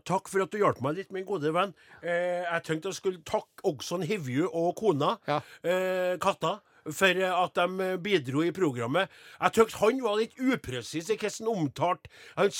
Takk 0.08 0.26
for 0.32 0.40
at 0.42 0.50
du 0.50 0.56
hjalp 0.58 0.80
meg 0.82 0.96
litt, 0.96 1.10
min 1.14 1.24
gode 1.28 1.50
venn. 1.54 1.74
Eh, 2.02 2.42
jeg 2.42 2.62
tenkte 2.66 2.88
jeg 2.90 2.96
skulle 2.96 3.20
takke 3.28 3.62
også 3.68 4.00
Hivju 4.08 4.48
og 4.48 4.74
kona, 4.80 5.18
Ja. 5.28 5.40
eh, 5.62 6.16
Katta, 6.18 6.60
for 6.90 7.06
eh, 7.14 7.30
at 7.44 7.54
de 7.54 7.80
eh, 7.92 7.96
bidro 8.02 8.42
i 8.42 8.50
programmet. 8.50 9.08
Jeg 9.40 9.52
tykte 9.52 9.78
han 9.82 10.00
var 10.02 10.16
litt 10.18 10.34
upresis 10.40 11.10
i 11.10 11.16
hvordan 11.16 11.46
han 11.46 11.62
omtalte 11.66 12.08
han, 12.36 12.50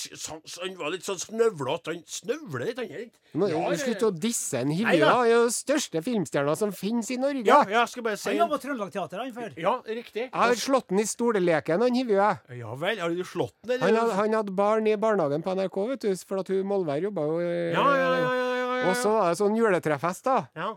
han 0.62 0.76
var 0.78 0.90
litt 0.94 1.06
sånn 1.08 1.18
snøvlete. 1.18 1.94
Han 1.96 2.04
snøvler 2.06 2.66
litt, 2.68 2.78
han 2.78 2.86
er 2.92 3.04
litt 3.06 3.18
Nå, 3.34 3.46
Ja, 3.48 3.62
Vi 3.70 3.76
skulle 3.80 3.96
det- 4.12 4.20
disse 4.20 4.58
en 4.60 4.68
Hivju. 4.70 4.84
Han 5.06 5.24
er 5.24 5.30
jo 5.30 5.46
største 5.48 6.02
filmstjerna 6.04 6.54
som 6.54 6.70
finnes 6.70 7.08
i 7.10 7.16
Norge. 7.16 7.46
Ja, 7.48 7.62
jeg 7.64 7.88
skal 7.88 8.02
bare 8.04 8.16
si 8.20 8.28
Han 8.28 8.36
jobba 8.42 8.58
på 8.58 8.62
Trøndelag 8.66 8.92
Teater, 8.92 9.18
han 9.22 9.32
før. 9.32 9.54
Ja, 9.56 9.72
riktig. 9.86 10.26
Jeg 10.28 10.30
har 10.34 10.52
slått 10.54 10.88
den 10.88 11.00
i 11.00 11.04
stoleleken, 11.08 11.80
han 11.80 11.94
Hivju. 11.96 12.18
Ja 12.58 12.74
vel, 12.76 12.98
har 13.00 13.08
du 13.08 13.24
slått 13.24 13.54
Han, 13.66 13.80
eller? 13.80 14.00
had- 14.00 14.12
han 14.20 14.32
hadde 14.32 14.54
barn 14.54 14.86
i 14.86 14.96
barnehagen 14.96 15.42
på 15.42 15.54
NRK, 15.56 15.88
vet 15.88 16.00
du, 16.00 16.14
for 16.28 16.38
at 16.40 16.48
hun 16.48 16.62
Molvær 16.66 17.00
jobba 17.02 17.22
jo 17.24 17.40
Ja, 17.40 17.72
ja, 17.72 17.96
ja, 17.96 18.20
ja, 18.20 18.54
ja, 18.54 18.76
ja. 18.82 18.90
Og 18.90 18.96
så 18.96 19.08
var 19.16 19.30
det 19.32 19.38
sånn 19.38 19.56
juletrefest, 19.56 20.24
da. 20.24 20.46
ja. 20.54 20.76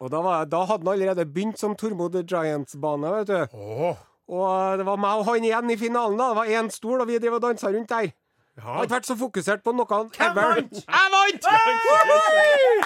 Og 0.00 0.10
da, 0.10 0.20
var, 0.24 0.48
da 0.50 0.64
hadde 0.64 0.84
han 0.86 0.92
allerede 0.96 1.26
begynt 1.30 1.60
som 1.60 1.76
Tormod 1.78 2.16
Giants-bane, 2.24 3.14
vet 3.20 3.30
du. 3.30 3.56
Oh. 3.58 3.96
Og 4.34 4.78
det 4.80 4.86
var 4.88 5.00
meg 5.00 5.20
og 5.20 5.26
han 5.28 5.44
igjen 5.44 5.70
i 5.74 5.76
finalen, 5.80 6.18
da. 6.18 6.30
Det 6.32 6.38
var 6.42 6.52
én 6.60 6.70
stol, 6.72 7.00
og 7.04 7.08
vi 7.10 7.18
drev 7.20 7.36
og 7.38 7.42
dansa 7.44 7.72
rundt 7.74 7.90
der. 7.92 8.12
Jeg 8.54 8.62
ja. 8.62 8.70
har 8.70 8.84
ikke 8.86 8.94
vært 8.94 9.08
så 9.08 9.14
fokusert 9.18 9.62
på 9.66 9.72
noe 9.74 9.86
Hvem 9.90 10.10
ever. 10.22 10.50
vant? 10.54 10.76
Jeg 10.78 11.08
vant! 11.10 11.46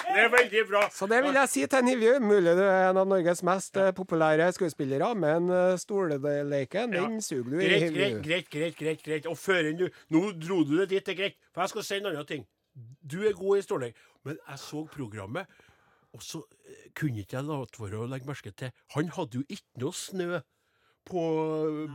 Det 0.09 0.23
er 0.23 0.31
veldig 0.33 0.63
bra. 0.71 0.81
Så 0.89 1.05
det 1.11 1.19
vil 1.21 1.35
jeg 1.37 1.49
si 1.51 1.65
til 1.69 1.85
Nivjø. 1.85 2.15
Mulig 2.25 2.55
du 2.57 2.63
er 2.65 2.87
en 2.89 2.97
av 2.97 3.05
Norges 3.07 3.43
mest 3.45 3.77
ja. 3.77 3.91
populære 3.93 4.47
skuespillere, 4.55 5.11
men 5.13 5.51
stoleleiken, 5.77 6.89
stolleken, 6.89 6.95
Ja. 6.97 7.03
den 7.05 7.21
suger 7.21 7.51
du 7.51 7.59
i, 7.59 7.67
Greit, 7.69 8.23
greit, 8.25 8.49
greit, 8.49 8.77
greit, 8.79 9.03
greit. 9.05 9.29
Og 9.29 9.37
før 9.37 9.69
du 9.77 9.85
Nå 10.09 10.23
dro 10.41 10.63
du 10.65 10.79
det 10.79 10.89
dit, 10.89 11.05
det 11.05 11.13
er 11.13 11.19
greit. 11.21 11.37
For 11.53 11.61
jeg 11.61 11.69
skal 11.75 11.85
si 11.85 11.99
en 12.01 12.09
annen 12.09 12.25
ting. 12.33 12.47
Du 13.05 13.19
er 13.21 13.37
god 13.37 13.57
i 13.61 13.61
stoleleik, 13.61 13.95
men 14.25 14.41
jeg 14.49 14.59
så 14.65 14.87
programmet, 14.89 15.45
og 16.15 16.23
så 16.25 16.41
eh, 16.65 16.87
kunne 16.97 17.23
ikke 17.23 17.37
jeg 17.37 17.47
la 17.47 17.59
være 17.79 18.01
å 18.01 18.07
legge 18.09 18.29
merke 18.29 18.53
til 18.57 18.71
Han 18.95 19.11
hadde 19.15 19.41
jo 19.41 19.45
ikke 19.47 19.83
noe 19.83 19.97
snø 19.97 20.41
på 21.09 21.23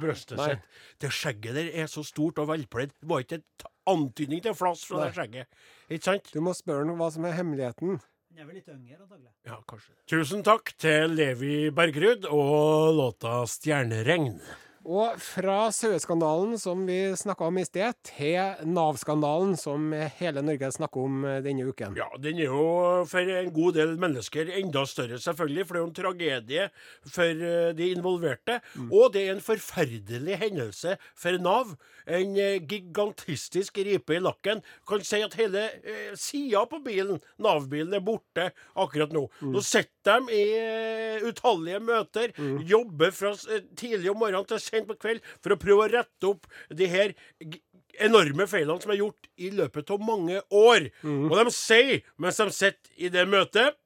brøstet 0.01 0.39
Nei. 0.41 0.49
sitt. 0.55 0.81
Det 1.03 1.11
skjegget 1.15 1.55
der 1.59 1.71
er 1.85 1.91
så 1.91 2.03
stort 2.07 2.41
og 2.43 2.49
velpledd. 2.51 2.95
Det 2.99 3.11
var 3.11 3.23
ikke 3.23 3.39
en 3.39 3.69
antydning 3.95 4.43
til 4.43 4.57
flass 4.59 4.83
fra 4.89 5.03
Nei. 5.03 5.07
det 5.07 5.19
skjegget. 5.19 5.63
Ikke 5.91 6.09
sant? 6.09 6.33
Du 6.35 6.41
må 6.43 6.55
spørre 6.57 6.89
ham 6.89 6.99
hva 6.99 7.11
som 7.15 7.29
er 7.29 7.37
hemmeligheten. 7.39 8.01
Han 8.35 8.43
er 8.43 8.49
vel 8.49 8.57
litt 8.59 8.71
yngre, 8.73 8.99
antagelig. 8.99 9.31
Ja, 9.47 9.61
kanskje. 9.71 9.93
Tusen 10.11 10.43
takk 10.47 10.73
til 10.83 11.15
Levi 11.15 11.71
Bergrud 11.71 12.27
og 12.27 12.97
låta 12.99 13.45
'Stjerneregn'. 13.47 14.41
Og 14.85 15.17
fra 15.17 15.71
saueskandalen, 15.73 16.59
som 16.61 16.83
vi 16.85 16.99
snakka 17.17 17.47
om 17.49 17.57
i 17.57 17.65
sted, 17.65 17.97
til 18.05 18.67
Nav-skandalen, 18.69 19.55
som 19.57 19.95
hele 20.19 20.43
Norge 20.45 20.69
snakker 20.77 21.07
om 21.07 21.23
eh, 21.25 21.39
denne 21.45 21.65
uken. 21.65 21.97
Ja, 21.97 22.11
den 22.21 22.43
er 22.43 22.51
jo 22.51 23.05
for 23.09 23.25
en 23.25 23.49
god 23.55 23.79
del 23.79 23.95
mennesker 24.01 24.51
enda 24.59 24.83
større, 24.89 25.17
selvfølgelig. 25.25 25.65
For 25.65 25.73
det 25.73 25.81
er 25.81 25.85
jo 25.85 25.89
en 25.89 25.97
tragedie 26.01 26.67
for 27.15 27.45
eh, 27.49 27.71
de 27.79 27.89
involverte. 27.95 28.59
Og 28.91 29.15
det 29.15 29.25
er 29.25 29.33
en 29.39 29.45
forferdelig 29.45 30.37
hendelse 30.43 30.99
for 31.17 31.41
Nav. 31.41 31.73
En 32.05 32.37
eh, 32.37 32.61
gigantistisk 32.61 33.81
ripe 33.89 34.19
i 34.19 34.21
lakken. 34.21 34.61
Kan 34.89 35.07
si 35.07 35.23
at 35.25 35.39
hele 35.41 35.65
eh, 35.81 36.13
sida 36.13 36.67
på 36.69 36.83
bilen, 36.85 37.23
Nav-bilen, 37.41 37.97
er 37.97 38.05
borte 38.05 38.51
akkurat 38.77 39.17
nå. 39.17 39.31
Nå 39.49 39.65
sitter 39.65 39.91
de 40.05 40.37
i 40.37 41.23
utallige 41.25 41.79
møter, 41.81 42.35
jobber 42.69 43.15
fra 43.17 43.31
tidlig 43.79 44.11
om 44.13 44.19
morgenen 44.21 44.45
til 44.51 44.61
sent 44.61 44.74
på 44.83 44.97
kveld 44.99 45.21
for 45.41 45.55
å 45.55 45.59
prøve 45.63 45.85
å 45.87 45.93
rette 45.93 46.27
opp 46.27 46.49
de 46.75 46.89
her 46.91 47.15
g- 47.41 47.61
enorme 48.03 48.49
feilene 48.51 48.83
som 48.83 48.91
er 48.91 48.99
gjort 48.99 49.29
i 49.39 49.51
løpet 49.55 49.91
av 49.95 50.01
mange 50.03 50.41
år. 50.51 50.89
Og 51.07 51.37
de 51.39 51.47
sier, 51.55 52.03
mens 52.19 52.37
de 52.43 52.49
sitter 52.51 52.91
i 52.99 53.09
det 53.15 53.29
møtet 53.31 53.79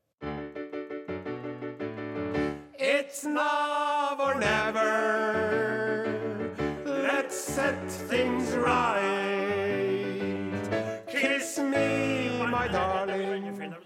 It's 2.81 3.25
now 3.25 4.17
or 4.21 4.35
never. 4.39 4.85
Let's 6.87 7.35
set 7.37 7.91
things 8.09 8.53
right. 8.55 10.53
Kiss 11.11 11.59
me, 11.59 12.31
my 12.51 12.69
darling. 12.69 13.08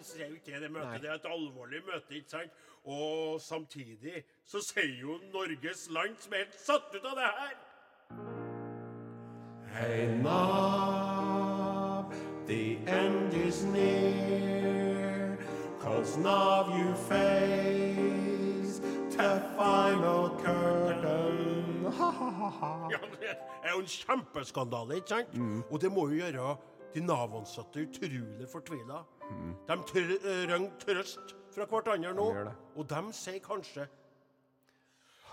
Sier 0.02 0.28
jo 0.28 0.34
ikke 0.34 0.60
det 0.60 0.70
møtet, 0.74 1.02
det 1.02 1.10
er 1.10 1.14
et 1.14 1.26
alvorlig 1.30 1.80
møte, 1.86 2.14
ikke 2.18 2.30
sant? 2.30 2.50
Og 2.84 3.40
samtidig 3.40 4.24
så 4.44 4.58
sier 4.66 4.96
jo 5.00 5.18
Norges 5.32 5.88
land 5.94 6.16
som 6.18 6.32
er 6.34 6.38
helt 6.42 6.56
satt 6.58 6.94
ut 6.96 7.04
av 7.06 7.14
det 7.20 7.28
her. 7.38 7.54
Hey, 9.72 10.06
Nav, 10.22 12.12
the 12.46 12.76
end 12.86 13.32
is 13.34 13.62
near. 13.64 15.38
Cause 15.80 16.16
now 16.18 16.66
you 16.76 16.94
face 17.08 18.80
the 19.16 19.42
final 19.56 20.30
curtain. 20.42 21.84
Ha, 21.92 22.10
ha, 22.10 22.30
ha, 22.30 22.48
ha. 22.48 22.88
Ja, 22.90 22.98
Det 23.20 23.28
er 23.62 23.70
jo 23.76 23.80
en 23.80 23.86
kjempeskandale, 23.86 24.94
ikke 24.96 25.08
sant? 25.08 25.28
Og 25.70 25.80
det 25.80 25.92
må 25.92 26.08
jo 26.10 26.14
gjøre 26.20 26.56
de 26.94 27.00
Nav-ansatte 27.00 27.86
utrolig 27.86 28.48
fortvila. 28.52 29.02
De 29.68 29.76
trenger 29.88 30.68
trøst 30.82 31.36
fra 31.54 31.66
hverandre 31.68 32.14
nå, 32.16 32.28
og 32.76 32.88
de 32.88 33.02
sier 33.16 33.40
kanskje 33.44 33.88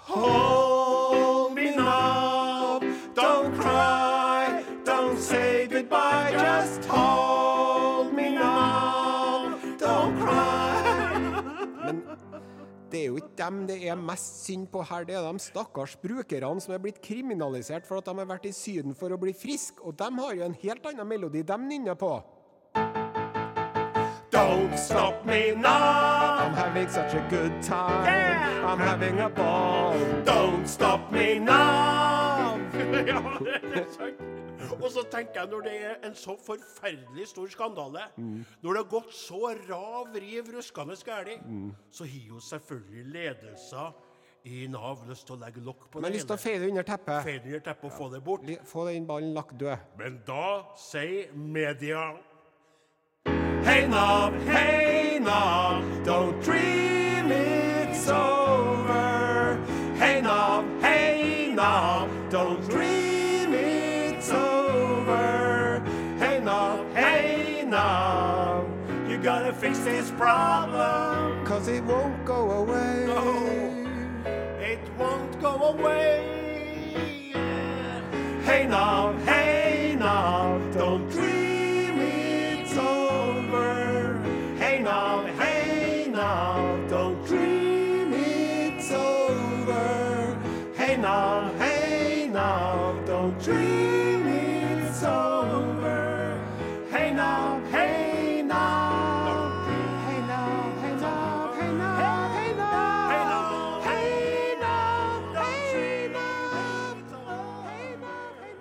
Hold 0.09 1.53
me 1.53 1.75
now, 1.75 2.79
don't 3.13 3.53
cry, 3.59 4.63
don't 4.85 5.19
say 5.19 5.67
goodbye, 5.67 6.31
just 6.31 6.85
hold 6.85 7.28
det 12.91 13.03
er 13.03 13.11
jo 13.11 13.19
ikke 13.21 13.37
dem 13.37 13.61
det 13.69 13.77
er 13.87 13.99
mest 13.99 14.43
synd 14.45 14.67
på 14.71 14.83
her, 14.89 15.05
det 15.07 15.15
er 15.17 15.25
de 15.25 15.43
stakkars 15.43 15.95
brukerne 16.01 16.61
som 16.63 16.73
er 16.75 16.81
blitt 16.83 17.01
kriminalisert 17.05 17.87
for 17.87 17.99
at 17.99 18.09
de 18.09 18.17
har 18.17 18.29
vært 18.29 18.49
i 18.49 18.53
Syden 18.55 18.97
for 18.97 19.13
å 19.13 19.19
bli 19.21 19.33
friske, 19.37 19.81
og 19.83 19.97
de 19.99 20.09
har 20.19 20.35
jo 20.37 20.45
en 20.49 20.59
helt 20.63 20.91
annen 20.91 21.07
melodi 21.07 21.43
de 21.45 21.57
nynner 21.63 21.97
på. 21.99 22.13
Don't 24.31 24.77
stop 24.77 25.25
me 25.25 25.53
now. 25.55 26.45
I'm 26.45 26.53
having 26.53 26.87
such 26.87 27.13
a 27.13 27.25
good 27.29 27.61
time. 27.61 28.65
I'm 28.65 28.79
having 28.79 29.19
a 29.19 29.29
ball. 29.29 29.97
Don't 30.23 30.67
stop 30.67 31.11
me 31.11 31.39
now. 31.39 32.59
Ja, 33.09 33.21
det 33.39 33.85
er. 33.99 34.48
Og 34.79 34.91
så 34.91 35.03
tenker 35.11 35.41
jeg, 35.41 35.49
når 35.51 35.65
det 35.65 35.73
er 35.85 35.95
en 36.07 36.15
så 36.15 36.35
forferdelig 36.39 37.27
stor 37.33 37.49
skandale, 37.51 38.05
når 38.17 38.69
det 38.69 38.83
har 38.83 38.91
gått 38.91 39.15
så 39.15 39.53
rav 39.69 40.13
riv 40.15 40.53
ruskende 40.55 40.95
galt, 41.05 41.49
så 41.91 42.07
har 42.07 42.29
jo 42.29 42.39
selvfølgelig 42.39 43.05
ledelser 43.13 43.91
i 44.47 44.67
Nav 44.71 45.03
lyst 45.09 45.27
til 45.27 45.35
å 45.35 45.39
legge 45.41 45.61
lokk 45.63 45.89
på 45.91 45.99
Men 45.99 46.13
det 46.13 46.21
lyst 46.21 46.29
til 46.31 46.37
å 46.37 46.41
feie 46.41 46.59
det 46.61 46.69
under 46.71 46.87
teppet. 46.87 47.23
Feie 47.27 47.41
det 47.43 47.51
under 47.51 47.65
teppet 47.67 47.89
og 47.91 47.95
få 47.97 48.09
det 48.13 48.23
bort. 48.23 48.47
Få 48.65 48.87
den 48.87 49.07
ballen 49.09 49.33
lagt 49.35 49.57
død. 49.59 49.87
Men 49.99 50.21
da 50.27 50.47
sier 50.79 51.33
media 51.35 52.13
Hey 53.67 53.85
Nav, 53.87 54.33
hey 54.47 55.19
Nav, 55.19 55.83
don't 56.05 56.39
dream 56.41 57.31
it's 57.31 57.68
gotta 69.21 69.51
fix 69.53 69.79
this 69.79 70.11
problem. 70.11 71.45
Cause 71.45 71.67
it 71.67 71.83
won't 71.83 72.23
go 72.25 72.51
away. 72.51 73.05
No, 73.07 74.25
It 74.61 74.79
won't 74.97 75.41
go 75.41 75.55
away. 75.73 77.31
Hey 78.43 78.65
now, 78.67 79.13
hey 79.25 79.95
Nav, 79.99 80.58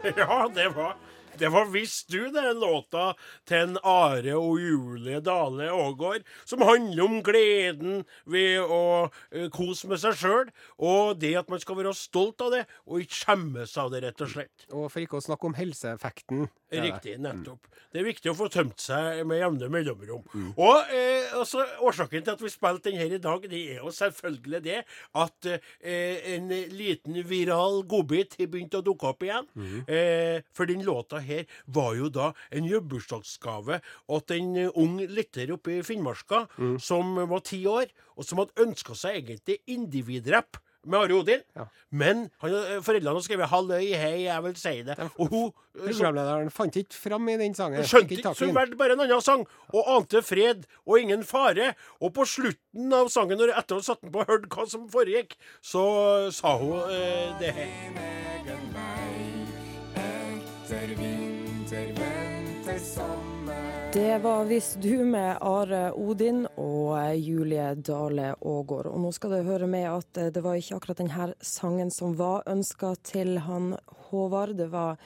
Ja, 0.03 0.51
det 0.55 0.77
var 0.77 0.95
det 1.41 1.51
var 1.55 1.69
Visst 1.73 2.09
du, 2.13 2.21
er 2.29 2.55
låta 2.57 3.13
til 3.49 3.69
en 3.69 3.79
Are 3.87 4.35
og 4.39 4.61
Julie 4.63 5.21
Dale 5.25 5.69
Aagaard, 5.73 6.27
som 6.49 6.65
handler 6.67 7.05
om 7.05 7.19
gleden 7.25 8.05
ved 8.29 8.63
å 8.65 8.83
eh, 9.31 9.49
kose 9.55 9.91
med 9.91 10.01
seg 10.03 10.17
sjøl, 10.19 10.53
og 10.79 11.19
det 11.21 11.35
at 11.43 11.51
man 11.53 11.63
skal 11.63 11.79
være 11.81 11.95
stolt 11.97 12.41
av 12.45 12.55
det, 12.57 12.65
og 12.89 13.05
ikke 13.05 13.23
skjemmes 13.23 13.77
av 13.81 13.93
det, 13.93 14.05
rett 14.07 14.25
og 14.25 14.33
slett. 14.33 14.69
Og 14.73 14.89
for 14.93 15.05
ikke 15.05 15.21
å 15.21 15.27
snakke 15.29 15.51
om 15.51 15.59
helseeffekten. 15.59 16.49
Riktig, 16.69 17.15
nettopp. 17.25 17.65
Det 17.89 18.03
er 18.03 18.05
viktig 18.05 18.29
å 18.29 18.37
få 18.37 18.51
tømt 18.53 18.83
seg 18.85 19.23
med 19.25 19.39
jevne 19.41 19.71
mellomrom. 19.73 20.27
Og 20.61 20.91
eh, 20.93 21.31
altså, 21.39 21.63
Årsaken 21.89 22.27
til 22.27 22.35
at 22.35 22.43
vi 22.45 22.51
spilte 22.53 22.91
den 22.91 22.99
her 23.01 23.15
i 23.17 23.21
dag, 23.25 23.47
det 23.49 23.61
er 23.73 23.79
jo 23.81 23.93
selvfølgelig 23.97 24.61
det 24.67 24.83
at 25.17 25.49
eh, 25.49 26.35
en 26.35 26.53
liten 26.77 27.17
viral 27.25 27.81
godbit 27.89 28.37
har 28.37 28.51
begynt 28.53 28.77
å 28.77 28.83
dukke 28.85 29.09
opp 29.15 29.25
igjen. 29.25 29.49
Eh, 29.89 30.45
for 30.53 30.69
den 30.69 30.85
låta 30.85 31.23
her 31.29 31.45
var 31.67 31.95
jo 31.99 32.11
da 32.13 32.33
en 32.51 32.69
jubileumsgave 32.69 33.81
til 34.29 34.39
en 34.39 34.57
eh, 34.65 34.73
ung 34.75 34.99
lytter 35.05 35.53
oppe 35.55 35.79
i 35.79 35.83
Finnmarka 35.87 36.47
som 36.83 37.17
var 37.31 37.45
ti 37.47 37.63
år, 37.69 37.93
og 38.17 38.27
som 38.27 38.41
hadde 38.43 38.65
ønska 38.65 38.97
seg 38.99 39.21
egentlig 39.21 39.61
individrapp 39.71 40.59
med 40.89 40.99
Are 40.99 41.15
Odin. 41.15 41.41
Ja. 41.57 41.67
Men 41.91 42.29
han, 42.39 42.55
eh, 42.55 42.81
foreldrene 42.85 43.15
hadde 43.15 43.25
skrevet 43.27 43.49
'halløy, 43.49 43.95
hei, 43.95 44.23
jeg 44.25 44.43
vil 44.43 44.57
si 44.57 44.83
det'. 44.83 45.11
Og 45.19 45.29
hun 45.29 45.47
eh, 45.75 45.87
Programlederen 45.89 46.51
fant 46.51 46.77
ikke 46.77 46.95
fram 46.95 47.29
i 47.29 47.37
den 47.37 47.55
sangen. 47.55 47.85
Skjønte 47.85 48.15
ikke, 48.17 48.35
så 48.35 48.47
hun 48.47 48.55
valgte 48.55 48.77
bare 48.77 48.93
en 48.93 49.01
annen 49.01 49.21
sang, 49.21 49.47
og 49.75 49.85
ante 49.97 50.23
fred 50.23 50.67
og 50.87 51.01
ingen 51.01 51.25
fare. 51.25 51.75
Og 52.01 52.15
på 52.15 52.25
slutten 52.25 52.93
av 52.93 53.09
sangen, 53.09 53.39
når 53.39 53.57
etter 53.59 53.77
å 53.77 53.83
ha 53.83 53.89
satt 53.91 54.03
den 54.03 54.13
på 54.13 54.25
og 54.25 54.27
hørt 54.31 54.49
hva 54.49 54.69
som 54.69 54.89
foregikk, 54.89 55.37
så 55.63 56.33
sa 56.33 56.57
hun 56.59 56.91
eh, 56.91 57.39
det 57.41 57.55
her. 57.55 57.69
Det 63.93 64.19
var 64.19 64.45
visst 64.45 64.81
du 64.81 65.05
med 65.05 65.37
Are 65.41 65.93
Odin 65.93 66.47
og 66.57 67.17
Julie 67.17 67.75
Dale 67.75 68.31
Aagaard. 68.41 68.89
Og 68.89 69.03
nå 69.03 69.11
skal 69.13 69.35
det 69.35 69.43
høre 69.45 69.69
med 69.69 69.85
at 69.91 70.21
eh, 70.21 70.31
det 70.33 70.41
var 70.47 70.57
ikke 70.57 70.79
akkurat 70.79 71.03
denne 71.03 71.27
sangen 71.45 71.93
som 71.93 72.17
var 72.17 72.49
ønska 72.49 72.95
til 73.05 73.37
han 73.45 73.75
Håvard. 74.09 74.57
Det 74.57 74.71
var 74.73 74.97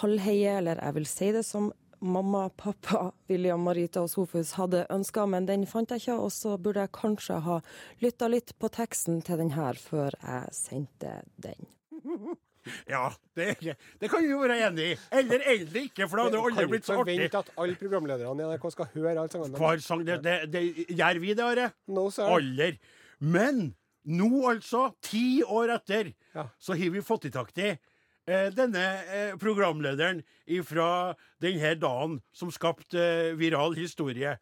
Halvheie, 0.00 0.58
eller 0.58 0.82
jeg 0.82 0.98
vil 0.98 1.08
si 1.12 1.30
det 1.38 1.44
som 1.46 1.70
mamma, 2.00 2.48
pappa, 2.50 3.12
William, 3.30 3.62
Marita 3.62 4.02
og 4.02 4.10
Sofus 4.10 4.56
hadde 4.58 4.88
ønska, 4.90 5.28
men 5.30 5.46
den 5.46 5.70
fant 5.70 5.94
jeg 5.94 6.02
ikke. 6.02 6.18
Og 6.18 6.34
så 6.34 6.58
burde 6.58 6.82
jeg 6.82 6.96
kanskje 6.98 7.38
ha 7.46 7.62
lytta 8.02 8.26
litt 8.32 8.56
på 8.58 8.74
teksten 8.74 9.22
til 9.22 9.38
den 9.44 9.54
her 9.54 9.78
før 9.78 10.18
jeg 10.18 10.62
sendte 10.64 11.20
den. 11.38 11.70
Ja, 12.90 13.06
det, 13.38 13.54
det 14.00 14.10
kan 14.12 14.20
vi 14.24 14.30
jo 14.32 14.40
være 14.42 14.58
enig 14.68 14.86
i. 14.92 14.96
Eller 15.16 15.44
egentlig 15.54 15.86
ikke, 15.88 16.08
for 16.08 16.20
da 16.20 16.24
hadde 16.26 16.36
det 16.36 16.42
aldri 16.50 16.66
blitt 16.74 16.88
så 16.88 16.98
artig. 17.00 17.16
Kan 17.16 17.24
ikke 17.24 17.30
forvente 17.30 17.40
at 17.40 17.52
alle 17.64 17.78
programlederne 17.80 18.44
i 18.44 18.48
NRK 18.50 18.66
skal 18.74 18.90
høre 18.94 19.14
alle 19.16 19.32
sangene. 19.32 19.60
Hver 19.62 19.84
sang, 19.84 20.02
det, 20.06 20.18
det, 20.26 20.34
det 20.52 20.64
gjør 20.98 21.20
vi 21.22 21.34
det, 21.38 21.46
Are. 21.46 21.70
No. 21.88 22.08
Aller. 22.26 22.76
Men 23.20 23.62
nå, 24.10 24.28
altså, 24.50 24.90
ti 25.04 25.42
år 25.44 25.74
etter, 25.78 26.12
Ja. 26.34 26.46
så 26.58 26.76
har 26.78 26.92
vi 26.94 27.02
fått 27.04 27.26
i 27.28 27.32
tak 27.34 27.50
til 27.56 27.72
eh, 27.74 28.48
denne 28.54 28.84
eh, 29.08 29.32
programlederen 29.40 30.20
fra 30.64 31.14
denne 31.42 31.74
dagen 31.80 32.20
som 32.32 32.52
skapte 32.54 33.00
eh, 33.00 33.36
viral 33.40 33.76
historie. 33.78 34.36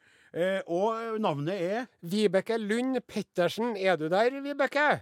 Og 0.69 1.17
navnet 1.25 1.57
er 1.65 1.87
Vibeke 2.05 2.59
Lund 2.61 2.99
Pettersen, 3.09 3.73
er 3.81 3.97
du 3.97 4.11
der, 4.13 4.29
Vibeke? 4.45 5.01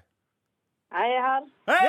Jeg 0.96 1.12
er 1.12 1.20
her. 1.20 1.42
Hei, 1.68 1.84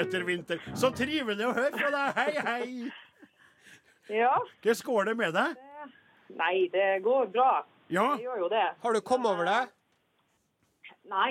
Etter 0.00 0.24
vinter. 0.26 0.58
Så 0.74 0.90
trivelig 0.90 1.46
å 1.46 1.52
høre 1.54 1.78
fra 1.78 1.90
deg. 1.94 2.08
Hei, 2.18 2.32
hei. 2.48 2.90
Ja. 4.10 4.32
Hvordan 4.64 4.82
går 4.88 5.02
det 5.10 5.14
med 5.20 5.36
deg? 5.38 5.54
Nei, 6.40 6.56
det 6.72 6.88
går 7.04 7.30
bra. 7.36 7.52
Ja? 7.94 8.08
Det 8.16 8.26
gjør 8.26 8.42
jo 8.42 8.48
det. 8.50 8.66
Har 8.82 8.92
du 8.98 9.00
kommet 9.06 9.30
over 9.30 9.44
deg? 9.46 9.70
Nei. 11.14 11.30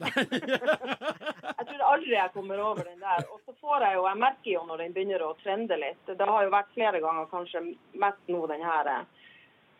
jeg 0.00 1.66
tror 1.68 1.84
aldri 1.90 2.16
jeg 2.16 2.32
kommer 2.32 2.64
over 2.64 2.82
den 2.88 3.04
der. 3.04 3.28
Og 3.28 3.44
så 3.44 3.52
får 3.60 3.84
jeg 3.90 4.00
jo, 4.00 4.08
jeg 4.08 4.22
merker 4.24 4.50
jo 4.54 4.64
når 4.70 4.86
den 4.86 4.96
begynner 4.96 5.20
å 5.28 5.36
trende 5.44 5.76
litt. 5.84 6.00
Det 6.08 6.32
har 6.32 6.48
jo 6.48 6.56
vært 6.56 6.72
flere 6.72 7.04
ganger, 7.04 7.28
kanskje 7.32 7.58
mest 8.00 8.32
nå 8.32 8.40
den 8.48 8.64
her 8.64 8.84
eh, 8.94 9.04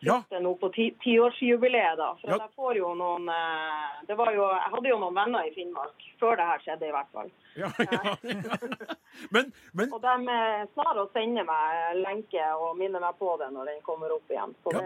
Ja. 0.05 0.19
nå 0.31 0.51
på 0.61 0.69
ti- 0.75 0.93
tiårsjubileet, 1.03 1.97
da. 1.97 2.11
For 2.21 2.29
Ja. 2.29 2.37
jeg 2.37 2.51
får 2.55 2.75
jo 2.77 2.93
noen 2.95 3.27
eh, 3.29 4.03
Det 4.07 4.15
var 4.17 4.31
jo 4.33 4.43
Jeg 4.49 4.71
hadde 4.75 4.89
jo 4.89 4.99
noen 4.99 5.15
venner 5.15 5.47
i 5.47 5.53
Finnmark 5.55 6.05
før 6.19 6.35
det 6.37 6.45
her 6.45 6.59
skjedde, 6.59 6.87
i 6.87 6.91
hvert 6.91 7.11
fall. 7.13 7.31
ja. 7.57 7.71
Men, 9.33 9.51
men 9.73 9.91
Og 9.93 10.01
de 10.03 10.13
eh, 10.29 10.67
snar 10.75 10.99
å 11.01 11.07
sende 11.13 11.43
meg 11.47 11.97
lenke 12.03 12.43
og 12.61 12.77
minne 12.77 12.99
meg 13.01 13.17
på 13.17 13.31
det 13.41 13.49
når 13.55 13.65
den 13.71 13.81
kommer 13.85 14.13
opp 14.13 14.29
igjen. 14.29 14.53
Det 14.69 14.83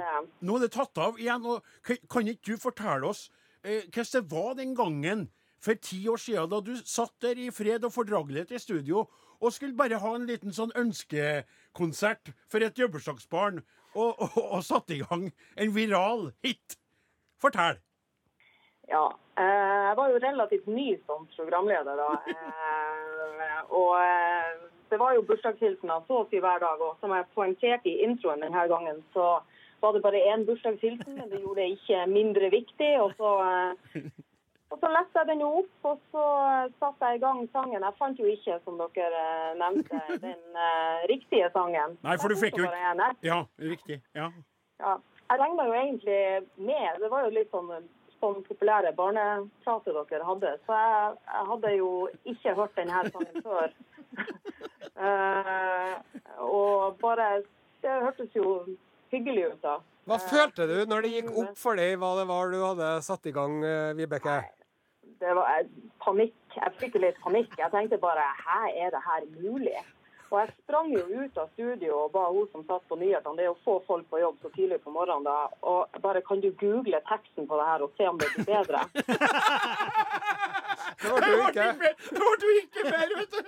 nå 0.47 0.56
er 0.56 0.60
det 0.65 0.71
tatt 0.71 0.97
av 0.97 1.19
igjen. 1.19 1.45
og 1.45 1.63
Kan, 1.84 2.28
ikke 2.32 2.54
du 2.54 2.58
fortelle 2.58 3.08
oss 3.12 3.26
eh, 3.63 3.84
hvordan 3.91 4.13
det 4.15 4.32
var 4.32 4.54
den 4.56 4.76
gangen 4.76 5.28
for 5.62 5.76
ti 5.76 6.00
år 6.10 6.17
siden, 6.17 6.50
da 6.50 6.60
du 6.62 6.74
satt 6.80 7.13
der 7.21 7.38
i 7.38 7.52
fred 7.54 7.84
og 7.86 7.91
fordragelighet 7.93 8.52
i 8.56 8.58
studio 8.63 9.04
og 9.41 9.52
skulle 9.54 9.74
bare 9.78 9.97
ha 10.00 10.15
en 10.15 10.26
liten 10.30 10.54
sånn 10.54 10.71
ønskekonsert 10.78 12.32
for 12.50 12.62
et 12.65 12.78
jobbursdagsbarn, 12.78 13.62
og, 13.95 14.21
og, 14.21 14.38
og 14.58 14.63
satte 14.63 14.95
i 14.95 15.01
gang 15.04 15.30
en 15.58 15.73
viral 15.75 16.30
hit? 16.45 16.77
Fortell. 17.41 17.80
Ja. 18.91 19.08
Eh, 19.39 19.80
jeg 19.88 19.95
var 19.97 20.12
jo 20.12 20.19
relativt 20.21 20.67
ny 20.67 20.89
som 21.08 21.27
programleder 21.36 21.97
da. 21.97 22.10
Eh, 22.34 23.62
og 23.82 23.95
eh, 24.01 24.51
det 24.91 24.99
var 24.99 25.15
jo 25.15 25.23
bursdagshilsener 25.27 26.04
så 26.08 26.21
å 26.21 26.27
si 26.30 26.41
hver 26.43 26.62
dag. 26.63 26.84
Og 26.84 26.99
som 27.01 27.15
jeg 27.15 27.30
poengterte 27.36 27.89
i 27.89 28.01
introen 28.06 28.43
denne 28.43 28.67
gangen, 28.71 28.99
så 29.15 29.39
var 29.82 29.95
det 29.95 30.04
bare 30.04 30.25
én 30.34 30.45
bursdagshilsen, 30.45 31.15
men 31.17 31.32
det 31.32 31.41
gjorde 31.41 31.63
det 31.63 31.69
ikke 31.77 32.04
mindre 32.12 32.51
viktig. 32.54 32.91
Og 33.01 33.15
så, 33.17 33.32
og 34.71 34.79
så 34.79 34.88
leste 34.88 35.19
jeg 35.19 35.27
den 35.27 35.41
opp, 35.43 35.71
og 35.84 35.97
så 36.13 36.25
eh, 36.47 36.73
satte 36.79 37.07
jeg 37.10 37.19
i 37.19 37.21
gang 37.21 37.39
sangen. 37.51 37.84
Jeg 37.84 37.97
fant 37.99 38.19
jo 38.19 38.27
ikke, 38.31 38.57
som 38.63 38.79
dere 38.79 39.23
eh, 39.23 39.49
nevnte, 39.60 39.99
den 40.25 40.43
uh, 40.55 41.01
riktige 41.12 41.49
sangen. 41.55 41.97
Nei, 42.05 42.15
for 42.21 42.31
du 42.31 42.39
fikk 42.39 42.60
jo 42.62 42.69
jeg. 42.69 43.10
Ja, 43.27 43.41
riktig. 43.60 43.99
Ja. 44.15 44.29
Ja, 44.81 44.95
jeg 45.27 45.41
regna 45.43 45.65
jo 45.67 45.73
egentlig 45.77 46.21
med 46.57 47.01
Det 47.03 47.10
var 47.12 47.27
jo 47.27 47.34
litt 47.36 47.51
sånn, 47.53 47.67
sånn 48.17 48.39
populære 48.47 48.93
barneprater 48.97 49.99
dere 49.99 50.29
hadde. 50.29 50.53
Så 50.65 50.79
jeg, 50.79 51.19
jeg 51.27 51.49
hadde 51.51 51.73
jo 51.75 51.91
ikke 52.34 52.55
hørt 52.62 52.79
denne 52.79 53.03
sangen 53.12 53.43
før. 53.49 53.75
uh, 54.95 55.93
og 56.47 56.97
bare 57.03 57.29
Det 57.84 57.99
hørtes 58.07 58.39
jo 58.39 58.55
hyggelig 59.12 59.51
ut, 59.51 59.62
da. 59.67 59.75
Hva 60.07 60.17
følte 60.23 60.65
du 60.65 60.79
når 60.89 61.05
det 61.05 61.13
gikk 61.17 61.29
opp 61.43 61.53
for 61.60 61.77
deg 61.77 61.99
hva 62.01 62.15
det 62.17 62.25
var 62.31 62.49
du 62.49 62.57
hadde 62.63 62.89
satt 63.05 63.27
i 63.27 63.36
gang, 63.36 63.60
Vibeke? 63.99 64.39
Vibeke? 64.39 64.61
Det 65.21 65.34
var 65.38 65.49
eh, 65.53 65.71
panikk. 66.03 66.38
Jeg 66.57 66.77
fikk 66.81 66.99
litt 67.01 67.17
panikk. 67.23 67.51
Jeg 67.60 67.71
tenkte 67.73 67.99
bare 68.01 68.23
Hæ, 68.41 68.62
er 68.86 68.93
det 68.95 69.01
her 69.05 69.27
mulig? 69.41 69.79
Og 70.31 70.39
jeg 70.39 70.53
sprang 70.63 70.88
jo 70.95 71.01
ut 71.21 71.38
av 71.38 71.49
studio 71.51 71.97
og 72.05 72.12
ba 72.13 72.23
hun 72.31 72.47
som 72.53 72.63
satt 72.63 72.86
på 72.88 72.95
nyhetene, 72.95 73.36
det 73.36 73.45
er 73.45 73.51
å 73.51 73.63
få 73.65 73.73
folk 73.84 74.05
på 74.07 74.21
jobb 74.21 74.38
så 74.39 74.51
tidlig 74.55 74.77
på 74.79 74.93
morgenen 74.95 75.25
da, 75.27 75.49
og 75.67 75.99
bare 76.05 76.21
kan 76.23 76.39
du 76.39 76.47
google 76.62 77.01
teksten 77.10 77.49
på 77.49 77.57
det 77.60 77.65
her 77.67 77.84
og 77.84 77.97
se 77.99 78.07
om 78.07 78.21
det 78.21 78.29
blir 78.38 78.47
bedre? 78.47 78.86
Det 81.01 81.10
var 81.12 81.21
du 81.21 81.31
ikke. 81.47 81.65
Det 81.81 82.19
ble 82.21 82.31
du 82.41 82.47
ikke 82.60 82.84
mer, 82.86 83.13
vet 83.17 83.31
du. 83.34 83.39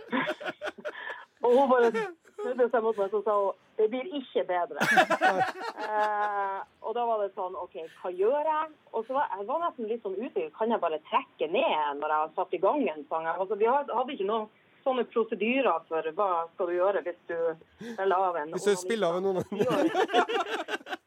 Og 1.44 1.58
hun 1.58 1.70
bare 1.70 1.90
snudde 1.94 2.68
seg 2.72 2.86
mot 2.86 2.98
meg 2.98 3.14
og 3.14 3.26
sa 3.26 3.36
hun, 3.40 3.60
det 3.78 3.90
blir 3.94 4.16
ikke 4.22 4.46
bedre. 4.50 4.80
Eh, 5.84 6.60
og 6.84 6.96
da 6.98 7.06
var 7.08 7.22
det 7.24 7.32
sånn 7.38 7.56
OK, 7.60 7.78
hva 8.02 8.12
gjør 8.14 8.50
jeg? 8.50 8.72
Og 8.94 9.06
så 9.08 9.16
var 9.16 9.32
jeg 9.32 9.48
var 9.50 9.64
nesten 9.64 9.90
litt 9.90 10.04
sånn 10.06 10.18
usikker. 10.20 10.52
Kan 10.58 10.74
jeg 10.74 10.84
bare 10.84 11.00
trekke 11.10 11.48
ned 11.52 12.02
når 12.02 12.14
jeg 12.14 12.20
har 12.24 12.34
satt 12.36 12.58
i 12.58 12.62
gang 12.64 12.84
en 12.92 13.06
sang? 13.10 13.30
Altså, 13.34 13.58
vi 13.60 13.70
hadde 13.70 14.16
ikke 14.16 14.30
noen 14.30 14.50
sånne 14.84 15.06
prosedyrer 15.14 15.86
for 15.88 16.10
hva 16.18 16.30
skal 16.54 16.70
du 16.70 16.76
gjøre 16.76 17.04
hvis 17.06 17.22
du 17.30 17.38
spiller 17.94 18.18
av 18.18 18.42
en 18.42 18.52
Hvis 18.58 18.68
du 18.68 18.76
spiller 18.82 19.14
av 19.14 19.22
en 19.22 19.32
onanist. 19.32 21.00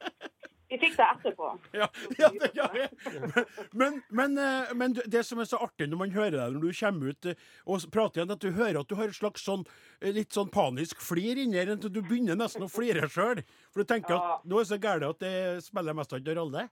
Vi 0.69 0.79
fikk 0.83 0.97
det 0.99 1.07
etterpå. 1.07 1.51
Ja, 1.73 1.87
ja, 2.19 2.31
det, 2.41 2.51
ja, 2.55 2.67
ja. 2.75 3.45
Men, 3.71 4.01
men, 4.09 4.39
eh, 4.39 4.73
men 4.75 4.97
det 5.07 5.23
som 5.27 5.39
er 5.39 5.47
så 5.47 5.61
artig 5.63 5.87
når 5.91 6.01
man 6.01 6.15
hører 6.15 6.39
deg 6.41 6.57
når 6.57 6.65
du 6.65 6.79
kommer 6.81 7.13
ut 7.13 7.29
eh, 7.31 7.45
og 7.67 7.85
prater 7.95 8.21
igjen, 8.23 8.33
at 8.35 8.43
du 8.43 8.57
hører 8.57 8.81
at 8.81 8.91
du 8.91 8.97
har 8.99 9.13
et 9.13 9.19
slags 9.19 9.45
sånn 9.47 9.63
eh, 10.01 10.11
litt 10.17 10.35
sånn 10.35 10.51
panisk 10.51 11.03
flir 11.05 11.39
inni 11.39 11.61
her. 11.61 11.77
Du 11.77 12.01
begynner 12.01 12.39
nesten 12.39 12.67
å 12.67 12.71
flire 12.73 13.07
sjøl. 13.07 13.45
For 13.71 13.83
du 13.83 13.93
tenker 13.93 14.19
at 14.19 14.49
nå 14.49 14.59
er 14.59 14.67
det 14.67 14.73
så 14.73 14.81
gærent 14.83 15.15
at 15.15 15.23
det 15.23 15.37
spiller 15.67 15.95
mest 15.95 16.17
ikke 16.17 16.33
noen 16.33 16.41
rolle. 16.41 16.67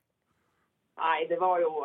Nei, 0.95 1.27
det 1.31 1.39
var 1.43 1.59
jo, 1.59 1.83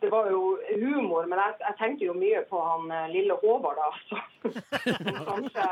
det 0.00 0.10
var 0.12 0.26
jo 0.28 0.40
humor, 0.76 1.24
men 1.24 1.40
jeg, 1.40 1.54
jeg 1.62 1.76
tenkte 1.78 2.04
jo 2.04 2.16
mye 2.16 2.42
på 2.50 2.60
han 2.60 2.90
lille 3.08 3.36
Håvard, 3.40 3.80
da. 3.80 3.88
Som, 4.08 4.58
som 4.92 5.22
kanskje 5.28 5.68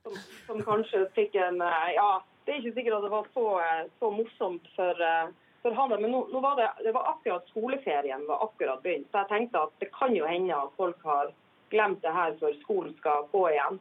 som, 0.00 0.20
som 0.46 0.62
kanskje 0.66 1.02
fikk 1.16 1.34
en 1.42 1.58
Ja, 1.96 2.10
det 2.50 2.56
er 2.56 2.64
ikke 2.64 2.78
sikkert 2.80 2.96
at 2.98 3.04
det 3.06 3.12
var 3.12 3.26
så, 3.34 3.46
eh, 3.62 3.82
så 4.02 4.10
morsomt 4.10 4.64
for, 4.74 5.02
eh, 5.06 5.28
for 5.62 5.76
han, 5.76 5.92
men 6.02 6.10
nå, 6.10 6.24
nå 6.32 6.40
var 6.42 6.56
det, 6.58 6.66
det 6.82 6.94
var 6.96 7.12
akkurat 7.12 7.46
skoleferien 7.52 8.26
var 8.26 8.42
akkurat 8.42 8.82
begynt, 8.82 9.06
så 9.12 9.22
jeg 9.22 9.30
tenkte 9.30 9.62
at 9.68 9.76
det 9.78 9.92
kan 9.94 10.16
jo 10.16 10.26
hende 10.26 10.56
at 10.56 10.74
folk 10.76 10.98
har 11.06 11.30
glemt 11.70 12.02
det 12.02 12.10
her 12.10 12.34
før 12.40 12.56
skolen 12.64 12.96
skal 12.98 13.28
gå 13.30 13.44
igjen. 13.52 13.78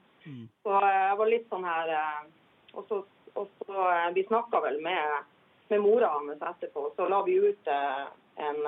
Så 0.61 0.75
eh, 0.83 0.99
jeg 1.07 1.17
var 1.17 1.31
litt 1.31 1.49
sånn 1.49 1.65
her 1.65 1.95
Og 2.77 2.85
så, 2.85 2.97
og 3.33 3.47
så 3.65 3.85
Vi 4.13 4.23
snakka 4.27 4.59
vel 4.61 4.77
med, 4.83 5.25
med 5.71 5.81
mora 5.81 6.11
hans 6.13 6.43
etterpå, 6.51 6.91
så 6.95 7.07
la 7.09 7.23
vi 7.25 7.39
ut 7.41 7.67
en 7.69 8.59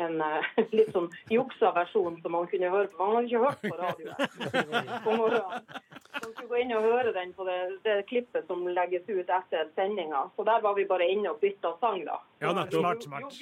en 0.00 0.20
eh, 0.24 0.50
litt 0.78 0.92
sånn 0.94 1.08
juksa 1.32 1.72
versjon 1.76 2.18
som 2.22 2.34
man 2.36 2.48
kunne 2.50 2.70
høre 2.72 2.90
på. 2.92 2.98
Man 3.00 3.16
hadde 3.16 3.30
ikke 3.30 3.42
hørt 3.42 3.64
på 3.66 3.74
radioen 3.80 4.92
på 5.06 5.16
morgenen. 5.18 5.66
Så 6.12 6.22
man 6.22 6.34
skulle 6.36 6.48
gå 6.52 6.62
inn 6.62 6.74
og 6.76 6.88
høre 6.88 7.12
den 7.16 7.34
på 7.36 7.46
det, 7.48 7.58
det 7.86 7.98
klippet 8.10 8.48
som 8.48 8.64
legges 8.68 9.06
ut 9.10 9.28
etter 9.28 9.70
sendinga. 9.76 10.26
Så 10.36 10.46
der 10.48 10.64
var 10.64 10.76
vi 10.78 10.88
bare 10.88 11.08
inne 11.12 11.32
og 11.34 11.40
bytta 11.42 11.74
sang, 11.82 12.02
da. 12.08 12.18
Ja, 12.44 12.54
nettopp. 12.56 12.80
Smart, 12.80 13.06
smart. 13.08 13.40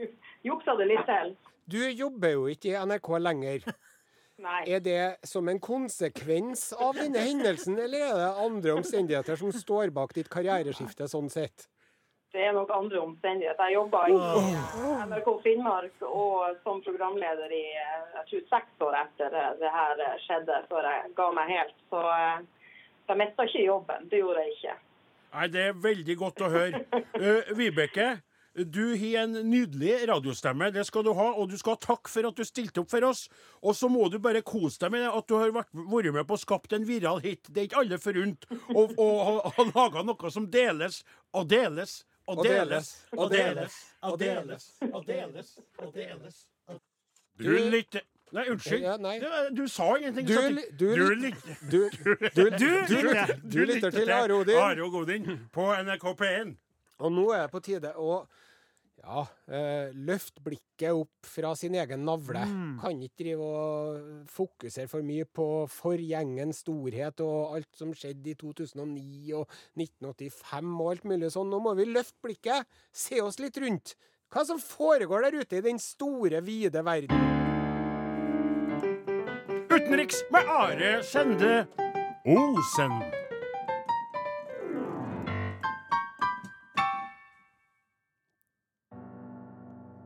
Juksa 0.48 0.76
det 0.80 0.90
litt 0.90 1.06
til. 1.08 1.34
Du 1.70 1.80
jobber 1.86 2.34
jo 2.34 2.46
ikke 2.50 2.72
i 2.72 2.78
NRK 2.78 3.10
lenger. 3.20 3.70
Nei. 4.40 4.62
Er 4.72 4.80
det 4.80 5.28
som 5.28 5.48
en 5.52 5.58
konsekvens 5.60 6.70
av 6.72 6.96
denne 6.96 7.20
hendelsen, 7.20 7.76
eller 7.78 8.06
er 8.06 8.14
det 8.16 8.30
andre 8.46 8.72
omstendigheter 8.78 9.36
som 9.36 9.52
står 9.52 9.92
bak 9.92 10.14
ditt 10.16 10.30
karriereskifte 10.32 11.08
sånn 11.12 11.28
sett? 11.32 11.68
Det 12.30 12.44
er 12.46 12.52
nok 12.54 12.70
andre 12.70 13.00
omstendigheter. 13.02 13.64
Jeg 13.66 13.74
jobba 13.74 14.04
i 14.06 14.14
NRK 15.10 15.30
Finnmark 15.42 16.04
og 16.06 16.60
som 16.62 16.78
programleder 16.84 17.50
i 17.50 17.64
eh, 17.74 18.04
jeg 18.20 18.26
tror 18.28 18.44
seks 18.52 18.84
år 18.86 18.98
etter 19.00 19.34
det 19.58 19.72
her 19.74 20.04
skjedde, 20.26 20.60
før 20.70 20.86
jeg 20.86 21.10
ga 21.18 21.26
meg 21.34 21.50
helt. 21.50 21.76
Så 21.90 22.04
eh, 22.14 22.44
jeg 23.10 23.18
mista 23.18 23.46
ikke 23.48 23.66
jobben. 23.66 24.06
Det 24.10 24.22
gjorde 24.22 24.44
jeg 24.44 24.56
ikke. 24.56 24.76
Nei, 25.34 25.46
Det 25.50 25.62
er 25.68 25.78
veldig 25.90 26.16
godt 26.18 26.42
å 26.46 26.50
høre. 26.52 26.82
Uh, 27.18 27.50
Vibeke, 27.58 28.08
du 28.54 28.84
har 28.98 29.24
en 29.24 29.34
nydelig 29.50 29.96
radiostemme. 30.10 30.70
Det 30.74 30.84
skal 30.86 31.04
du 31.06 31.10
ha. 31.18 31.32
Og 31.34 31.50
du 31.50 31.56
skal 31.58 31.74
ha 31.74 31.82
takk 31.82 32.10
for 32.10 32.30
at 32.30 32.38
du 32.38 32.46
stilte 32.46 32.82
opp 32.82 32.90
for 32.94 33.06
oss. 33.06 33.24
Og 33.62 33.74
så 33.78 33.90
må 33.90 34.06
du 34.10 34.20
bare 34.22 34.42
kose 34.46 34.78
deg 34.84 34.94
med 34.94 35.08
at 35.08 35.26
du 35.26 35.34
har 35.38 35.50
vært, 35.54 35.70
vært 35.74 36.14
med 36.14 36.30
på 36.30 36.38
å 36.38 36.42
skapt 36.44 36.78
en 36.78 36.86
viral 36.86 37.22
hit. 37.26 37.50
Det 37.50 37.62
er 37.64 37.68
ikke 37.70 37.82
alle 37.82 37.98
forunt 38.02 38.46
å 38.70 39.10
ha 39.50 39.66
laga 39.74 40.06
noe 40.06 40.30
som 40.34 40.46
deles 40.50 41.02
og 41.34 41.50
deles 41.50 42.00
og 42.30 42.44
deles 42.44 42.92
og 43.16 43.30
deles 43.32 43.76
og 44.02 44.18
deles 44.20 44.70
og 44.92 45.06
deles 45.06 45.52
og 45.78 45.92
deles. 45.94 46.40
Du 47.40 47.50
lytter 47.50 48.06
Nei, 48.30 48.44
unnskyld. 48.46 48.82
Ja, 48.82 48.92
nei. 48.96 49.16
Du, 49.18 49.26
du 49.62 49.68
sa 49.68 49.96
ingenting. 49.98 50.26
Du 50.26 50.34
du 50.78 50.94
du 50.94 51.14
lytter. 51.18 51.46
Du, 53.42 53.58
lytter 53.66 53.90
til 53.90 54.10
Are 54.10 54.34
Odin. 54.34 54.54
Are 54.56 54.90
Godin 54.90 55.48
på 55.52 55.66
NRK 55.82 56.04
P1. 56.20 56.52
Og 57.00 57.12
nå 57.12 57.24
er 57.34 57.48
det 57.48 57.50
på 57.50 57.60
tide 57.64 57.90
å 57.98 58.20
ja, 59.00 59.22
eh, 59.48 59.92
løft 59.96 60.40
blikket 60.44 60.92
opp 60.92 61.26
fra 61.26 61.54
sin 61.56 61.74
egen 61.78 62.04
navle. 62.04 62.42
Kan 62.80 63.00
ikke 63.00 63.22
drive 63.24 63.46
og 63.46 64.28
fokusere 64.30 64.90
for 64.90 65.06
mye 65.06 65.24
på 65.24 65.46
forgjengens 65.72 66.62
storhet 66.64 67.22
og 67.24 67.56
alt 67.56 67.70
som 67.80 67.94
skjedde 67.96 68.34
i 68.34 68.38
2009 68.40 69.32
og 69.38 69.46
1985 69.78 70.74
og 70.76 70.90
alt 70.92 71.08
mulig 71.08 71.32
sånn. 71.32 71.50
Nå 71.50 71.62
må 71.64 71.74
vi 71.78 71.88
løfte 71.88 72.20
blikket, 72.24 72.68
se 72.92 73.22
oss 73.24 73.40
litt 73.40 73.56
rundt. 73.62 73.96
Hva 74.30 74.44
som 74.46 74.60
foregår 74.62 75.26
der 75.26 75.40
ute 75.42 75.58
i 75.58 75.64
den 75.64 75.80
store, 75.82 76.42
vide 76.46 76.84
verden. 76.86 77.26
Utenriks 79.70 80.22
med 80.30 80.46
Are 80.46 81.00
Sende 81.02 81.66
Osen. 82.26 83.19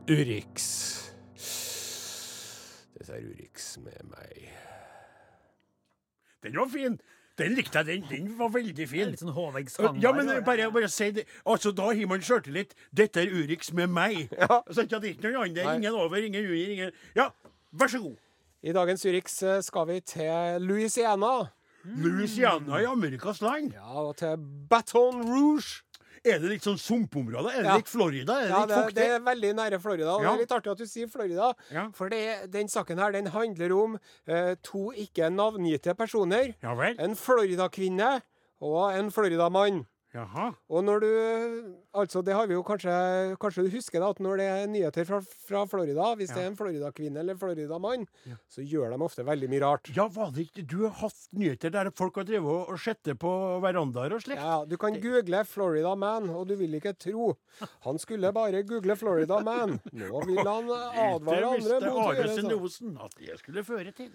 Urix. 0.05 0.65
Dette 2.93 3.13
er 3.13 3.23
Urix 3.25 3.77
med 3.81 4.03
meg. 4.11 4.49
Den 6.45 6.57
var 6.59 6.67
fin. 6.69 6.99
Den 7.37 7.55
likte 7.57 7.81
jeg. 7.81 7.87
Den, 7.87 8.03
den 8.11 8.27
var 8.39 8.51
veldig 8.53 8.85
fin. 8.87 9.09
litt 9.09 9.23
sånn 9.23 9.33
Håvig-sang. 9.33 9.97
Ja, 10.03 10.11
men 10.15 10.29
bare, 10.45 10.69
bare 10.71 10.89
si 10.93 11.09
det. 11.15 11.25
Altså, 11.49 11.73
Da 11.75 11.89
har 11.89 12.11
man 12.11 12.21
sjøltillit. 12.21 12.75
Dette 12.93 13.23
er 13.25 13.33
Urix 13.33 13.73
med 13.73 13.89
meg. 13.89 14.29
Ja. 14.37 14.61
Så 14.69 14.85
det 14.85 14.99
er 14.99 15.09
ikke 15.15 15.31
noen 15.31 15.49
andre. 15.49 15.65
Nei. 15.65 15.75
Ingen 15.81 15.97
over, 15.97 16.21
ingen 16.21 16.45
under. 16.45 16.71
ingen... 16.77 16.93
Ja, 17.17 17.31
vær 17.73 17.91
så 17.91 18.03
god. 18.05 18.21
I 18.61 18.73
dagens 18.77 19.05
Urix 19.09 19.41
eh, 19.43 19.59
skal 19.65 19.89
vi 19.89 19.99
til 20.05 20.61
Louisiana. 20.61 21.33
Louisiana 21.85 22.79
i 22.81 22.85
Amerikas 22.89 23.41
land. 23.41 23.73
Ja, 23.73 24.05
og 24.05 24.15
til 24.21 24.37
Baton 24.69 25.25
Rouge. 25.25 25.81
Er 26.25 26.39
det 26.41 26.49
litt 26.49 26.63
sånn 26.65 26.79
sumpområde? 26.81 27.51
Er 27.53 27.61
det 27.61 27.65
Ja. 27.69 27.75
litt 27.77 27.87
Florida? 27.91 28.33
Er 28.39 28.41
det 28.41 28.49
Ja, 28.49 28.65
litt 28.65 28.75
fuktig? 28.77 28.95
det 28.95 29.09
er 29.11 29.19
veldig 29.19 29.51
nære 29.55 29.79
Florida. 29.81 30.11
Og 30.15 30.23
Ja. 30.23 30.31
det 30.31 30.35
er 30.35 30.41
litt 30.41 30.51
artig 30.57 30.71
at 30.71 30.77
du 30.77 30.85
sier 30.85 31.07
Florida. 31.07 31.53
Ja. 31.71 31.89
For 31.93 32.09
det, 32.09 32.49
den 32.51 32.67
saken 32.67 32.97
her 32.97 33.11
den 33.11 33.27
handler 33.27 33.71
om 33.83 33.99
eh, 34.27 34.55
to 34.63 34.91
ikke 34.91 35.29
navngitte 35.29 35.93
personer. 35.95 36.55
En 36.99 37.15
Florida-kvinne 37.15 38.21
og 38.61 38.93
en 38.97 39.11
Florida-mann. 39.11 39.85
Jaha. 40.15 40.45
Og 40.71 40.83
når 40.85 41.01
du 41.03 41.09
Altså, 41.95 42.21
det 42.23 42.35
har 42.35 42.47
vi 42.47 42.55
jo 42.55 42.63
kanskje 42.63 42.91
Kanskje 43.41 43.65
du 43.65 43.71
husker 43.73 43.99
da, 44.03 44.09
at 44.13 44.19
når 44.23 44.39
det 44.39 44.47
er 44.51 44.67
nyheter 44.71 45.07
fra, 45.07 45.19
fra 45.47 45.63
Florida, 45.69 46.11
hvis 46.19 46.31
det 46.31 46.43
er 46.43 46.49
en 46.49 46.57
Florida-kvinne 46.59 47.21
eller 47.23 47.37
Florida-mann, 47.39 48.05
så 48.51 48.63
gjør 48.63 48.93
de 48.95 48.99
ofte 49.05 49.25
veldig 49.27 49.49
mye 49.51 49.63
rart. 49.63 49.91
Ja, 49.95 50.07
det 50.07 50.47
ikke 50.47 50.65
Du 50.71 50.77
har 50.85 50.95
hatt 51.01 51.27
nyheter 51.35 51.73
der 51.73 51.91
folk 51.95 52.19
har 52.21 52.27
drevet 52.27 52.51
og, 52.51 52.71
og 52.73 52.79
sett 52.81 53.11
på 53.19 53.33
verandaer 53.63 54.15
og 54.15 54.23
slikt? 54.23 54.41
Ja, 54.43 54.63
Du 54.65 54.77
kan 54.81 54.99
google 55.01 55.43
'Florida 55.45 55.95
Man', 55.95 56.29
og 56.29 56.47
du 56.47 56.55
vil 56.55 56.73
ikke 56.79 56.95
tro. 56.97 57.33
Han 57.85 57.99
skulle 57.99 58.31
bare 58.33 58.63
google 58.63 58.95
'Florida 58.95 59.41
Man'. 59.43 59.79
Nå 59.91 60.25
vil 60.25 60.39
han 60.39 60.71
advare 61.09 61.51
andre 61.55 61.81
mot 61.91 61.99
å 62.05 62.13
gjøre 62.15 62.39
sånn. 62.39 62.55
Osen 62.55 62.97
at 63.03 63.13
det 63.19 63.37
skulle 63.39 63.63
føre 63.63 63.91
til. 63.91 64.11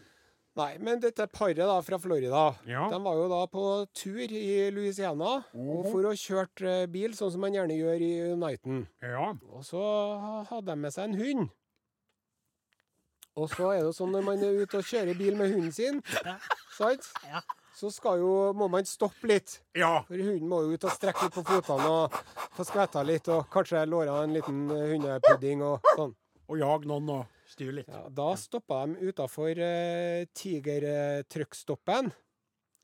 Nei, 0.59 0.73
men 0.83 0.99
dette 1.01 1.29
paret 1.31 1.57
da 1.63 1.77
fra 1.87 1.97
Florida, 2.03 2.57
Ja. 2.67 2.89
de 2.91 2.99
var 3.05 3.15
jo 3.17 3.29
da 3.31 3.45
på 3.47 3.63
tur 3.95 4.19
i 4.35 4.71
Louisiana 4.75 5.45
og 5.55 5.87
for 5.87 6.09
å 6.11 6.15
kjørt 6.19 6.61
eh, 6.67 6.87
bil, 6.91 7.15
sånn 7.15 7.31
som 7.33 7.41
man 7.45 7.55
gjerne 7.55 7.77
gjør 7.79 8.03
i 8.03 8.11
Uniten. 8.35 8.83
Ja. 9.01 9.31
Og 9.55 9.63
så 9.65 9.81
hadde 10.51 10.67
de 10.73 10.77
med 10.83 10.93
seg 10.93 11.05
en 11.13 11.19
hund. 11.21 11.49
Og 13.39 13.47
så 13.55 13.71
er 13.71 13.79
det 13.79 13.87
jo 13.87 13.95
sånn 13.95 14.11
når 14.13 14.25
man 14.27 14.43
er 14.43 14.59
ute 14.65 14.81
og 14.83 14.85
kjører 14.91 15.17
bil 15.17 15.37
med 15.39 15.53
hunden 15.55 15.73
sin, 15.73 16.01
sant? 16.81 17.07
Ja. 17.31 17.41
så 17.79 17.89
skal 17.95 18.19
jo, 18.21 18.33
må 18.59 18.67
man 18.69 18.85
stoppe 18.91 19.31
litt. 19.31 19.61
Ja. 19.79 20.03
For 20.09 20.19
hunden 20.19 20.51
må 20.51 20.65
jo 20.67 20.75
ut 20.75 20.85
og 20.85 20.93
strekke 20.99 21.29
litt 21.29 21.37
på 21.39 21.45
føttene 21.47 21.87
og 21.95 22.19
få 22.59 22.67
skvetta 22.69 23.05
litt, 23.07 23.31
og 23.33 23.47
kanskje 23.55 23.87
låre 23.89 24.19
en 24.27 24.35
liten 24.35 24.65
eh, 24.75 24.89
hundepudding 24.97 25.63
og 25.65 25.87
sånn. 25.95 26.13
Og 26.51 26.59
jag 26.59 26.85
noen 26.91 27.15
og 27.21 27.39
styre 27.51 27.75
litt. 27.81 27.89
Ja, 27.91 28.05
da 28.15 28.31
stoppa 28.39 28.85
de 28.87 29.11
utafor 29.11 29.59
uh, 29.59 30.25
Tigertruckstoppen 30.37 32.11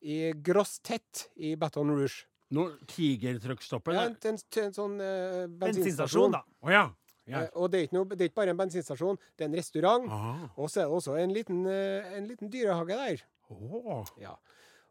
i 0.07 0.33
Grosstett 0.45 1.29
i 1.37 1.55
Baton 1.57 1.91
Rouge. 1.91 2.27
No, 2.55 2.69
Tigertruckstoppen? 2.87 3.95
Ja, 3.97 4.05
Ja. 4.07 4.11
en, 4.11 4.17
en, 4.37 4.39
en 4.65 4.75
sånn 4.77 5.01
uh, 5.03 5.47
Bensinstasjon, 5.59 6.35
da. 6.37 6.43
Oh, 6.63 6.71
ja. 6.71 6.85
ja. 7.27 7.41
Eh, 7.47 7.49
og 7.59 7.71
det 7.73 7.81
er, 7.81 7.87
ikke 7.89 7.97
noe, 7.99 8.11
det 8.13 8.21
er 8.27 8.31
ikke 8.31 8.39
bare 8.43 8.55
en 8.55 8.61
bensinstasjon, 8.61 9.19
det 9.35 9.47
er 9.47 9.51
en 9.51 9.57
restaurant. 9.59 10.07
Ah. 10.15 10.45
Og 10.55 10.71
så 10.71 10.85
er 10.85 10.87
det 10.87 10.99
også 11.01 11.17
en 11.19 11.35
liten, 11.35 11.65
eh, 11.71 12.13
en 12.21 12.29
liten 12.31 12.53
dyrehage 12.53 12.99
der. 13.01 13.25
Oh. 13.51 14.05
Ja. 14.23 14.37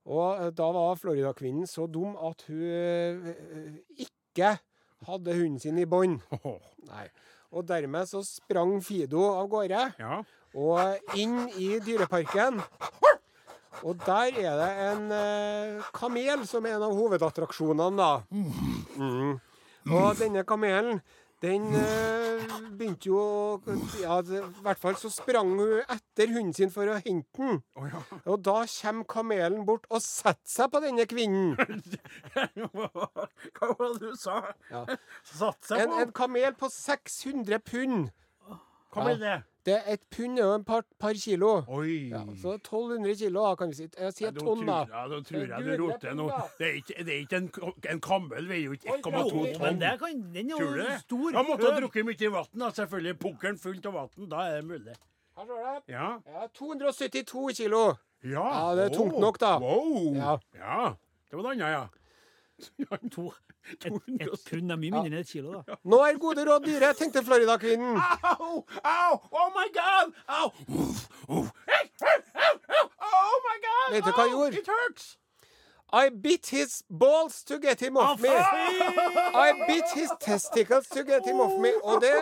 Og 0.05 0.41
eh, 0.43 0.51
da 0.57 0.67
var 0.75 0.99
Florida-kvinnen 0.99 1.69
så 1.69 1.87
dum 1.87 2.17
at 2.19 2.43
hun 2.49 2.65
eh, 2.67 3.71
ikke 4.03 4.57
hadde 5.07 5.37
hunden 5.39 5.61
sin 5.63 5.79
i 5.79 5.87
bånd. 5.87 6.19
Åh. 6.41 6.59
Nei. 6.91 7.07
Og 7.55 7.63
dermed 7.67 8.07
så 8.09 8.19
sprang 8.27 8.77
Fido 8.83 9.23
av 9.31 9.47
gårde 9.51 9.85
Ja. 9.99 10.21
og 10.55 11.15
inn 11.15 11.45
i 11.55 11.79
dyreparken. 11.79 12.59
Og 13.83 13.97
der 14.05 14.35
er 14.39 14.55
det 14.59 14.69
en 14.89 15.11
eh, 15.11 15.83
kamel 15.95 16.45
som 16.47 16.65
er 16.65 16.77
en 16.77 16.85
av 16.87 16.93
hovedattraksjonene, 16.95 17.97
da. 17.99 18.21
Mm. 18.31 19.39
Og 19.91 20.15
denne 20.19 20.43
kamelen, 20.47 21.01
den 21.43 21.65
øh, 21.75 22.43
begynte 22.79 23.09
jo 23.09 23.17
å 23.19 23.75
Ja, 24.01 24.19
i 24.23 24.39
hvert 24.63 24.79
fall 24.81 24.95
så 24.99 25.09
sprang 25.13 25.51
hun 25.59 25.81
etter 25.91 26.31
hunden 26.31 26.53
sin 26.55 26.71
for 26.73 26.87
å 26.89 26.95
hente 27.03 27.27
den. 27.41 27.59
Oh, 27.75 27.85
ja. 27.91 28.01
Og 28.25 28.39
da 28.45 28.61
kommer 28.71 29.07
kamelen 29.11 29.65
bort 29.67 29.85
og 29.89 30.01
setter 30.03 30.47
seg 30.49 30.71
på 30.73 30.81
denne 30.85 31.05
kvinnen. 31.09 31.55
Hva 32.75 33.69
var 33.73 33.93
det 33.95 33.99
du 34.01 34.15
sa? 34.19 34.39
Ja. 34.71 34.85
Satt 35.27 35.67
seg 35.67 35.83
En, 35.85 35.91
på? 35.93 35.99
en 36.05 36.13
kamel 36.21 36.55
på 36.59 36.69
600 36.71 37.59
pund. 37.67 38.09
Hva 38.95 39.05
ble 39.09 39.17
det? 39.19 39.35
Det 39.65 39.73
er 39.73 39.93
et 39.95 40.01
pund 40.13 40.37
er 40.37 40.43
jo 40.45 40.53
en 40.59 40.63
par, 40.63 40.83
par 41.01 41.13
kilo. 41.17 41.63
Oi. 41.73 42.09
Ja, 42.11 42.19
så 42.37 42.51
1200 42.59 43.15
kilo, 43.17 43.45
kan 43.57 43.71
vi 43.71 43.77
si. 43.79 43.87
Jeg 43.97 44.13
sier 44.13 44.27
Ja, 44.29 44.33
tonn, 44.37 44.61
da. 44.67 44.75
Ja, 44.91 45.07
da 45.09 45.17
tror 45.25 45.41
jeg 45.41 45.65
du 45.65 45.83
roter 45.83 46.11
er 46.11 46.19
da. 46.19 46.41
Det 46.59 46.67
er 46.67 46.75
ikke, 46.81 46.97
det 47.07 47.13
er 47.15 47.19
ikke 47.23 47.39
en, 47.41 47.49
en 47.95 48.01
kammel 48.05 48.47
veier 48.51 48.67
jo 48.67 48.77
ikke 48.77 48.93
1,2 48.99 49.09
ja, 49.15 49.23
Jo, 49.23 49.31
tonn. 49.31 49.61
men 49.63 49.79
det 49.81 49.93
kan, 50.03 50.21
den 50.35 50.51
er 50.51 50.61
jo 50.61 50.85
stor. 51.01 51.31
Han 51.39 51.49
måtte 51.49 51.71
ha 51.71 51.79
drukket 51.81 52.05
mye 52.11 52.31
vann, 52.37 52.65
selvfølgelig. 52.77 53.17
Pukkelen 53.25 53.57
fullt 53.65 53.89
av 53.89 53.97
vann. 53.97 54.29
Da 54.35 54.45
er 54.51 54.55
det 54.61 54.65
mulig. 54.69 54.95
Her 55.35 55.49
står 55.49 55.63
det. 55.65 55.93
Ja. 55.95 56.11
Ja, 56.35 56.47
272 56.61 57.53
kilo. 57.57 57.83
Ja, 58.23 58.45
Ja, 58.45 58.75
det 58.77 58.85
er 58.91 58.93
tungt 58.95 59.17
nok, 59.19 59.39
da. 59.41 59.55
Wow. 59.59 60.13
Ja. 60.15 60.37
Ja. 60.61 60.93
Det 61.29 61.37
var 61.37 61.43
det 61.49 61.51
andre, 61.57 61.67
ja. 61.73 61.85
To, 63.11 63.33
et, 63.83 63.91
et 63.91 64.43
pund 64.47 64.71
er 64.71 64.77
mye 64.79 64.91
mindre 64.93 65.09
enn 65.09 65.17
et 65.19 65.27
kilo, 65.27 65.59
da. 65.67 65.75
Nå 65.83 65.97
er 66.05 66.15
gode 66.21 66.45
råd 66.47 66.63
dyre, 66.69 66.93
tenkte 66.95 67.19
Florida-kvinnen. 67.25 67.97
Au! 68.31 68.61
Ow! 68.63 69.13
Oh 69.31 69.49
my 69.57 69.67
God! 69.75 70.13
Au! 70.29 70.53
Oh 71.29 71.43
my 73.47 73.57
God! 73.65 73.89
Vet 73.91 74.05
du 74.05 74.11
hva 74.11 74.23
jeg 74.23 74.31
gjorde? 74.37 74.55
It 74.61 74.67
hurts! 74.71 75.05
I 75.93 76.09
bit 76.09 76.47
his 76.47 76.83
balls 76.89 77.43
to 77.43 77.59
get 77.59 77.79
him 77.79 77.97
off 77.97 78.21
me. 78.21 78.29
I 78.29 79.65
bit 79.67 79.85
his 79.93 80.11
testicles 80.19 80.87
to 80.89 81.03
get 81.03 81.25
him 81.25 81.39
off 81.39 81.59
me. 81.61 81.71
Og 81.83 82.01
det 82.01 82.13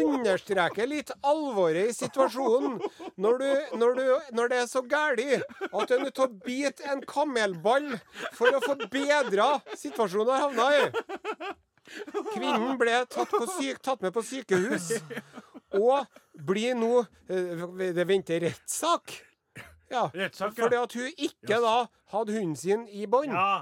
understreker 0.00 0.86
litt 0.86 1.10
alvoret 1.26 1.90
i 1.90 1.96
situasjonen. 1.96 2.78
Når, 3.16 3.38
du, 3.40 3.78
når, 3.80 3.94
du, 3.94 4.04
når 4.36 4.52
det 4.52 4.60
er 4.60 4.68
så 4.70 4.82
gæli 4.82 5.40
at 5.40 5.88
du 5.88 5.96
er 5.96 6.04
nødt 6.04 6.14
til 6.14 6.26
å 6.26 6.34
bite 6.44 6.92
en 6.92 7.02
kamelball 7.08 7.88
for 8.36 8.52
å 8.52 8.62
få 8.64 8.76
bedra 8.92 9.56
situasjonen 9.74 10.28
du 10.28 10.34
har 10.34 10.46
havna 10.46 10.68
i. 10.76 10.84
Kvinnen 12.34 12.76
ble 12.78 13.00
tatt, 13.10 13.32
syk, 13.56 13.80
tatt 13.82 14.04
med 14.04 14.14
på 14.14 14.22
sykehus 14.22 14.92
og 15.74 16.06
blir 16.46 16.76
nå 16.78 17.00
eh, 17.30 17.66
Det 17.94 18.06
venter 18.06 18.44
rettssak. 18.46 19.16
Ja, 19.90 20.04
Rettssak, 20.14 20.52
ja. 20.56 20.62
fordi 20.64 20.76
at 20.78 20.92
hun 20.94 21.08
ikke 21.18 21.56
da 21.64 21.74
hadde 22.12 22.32
hunden 22.36 22.56
sin 22.56 22.84
i 22.94 23.06
bånd. 23.10 23.32
Ja. 23.32 23.56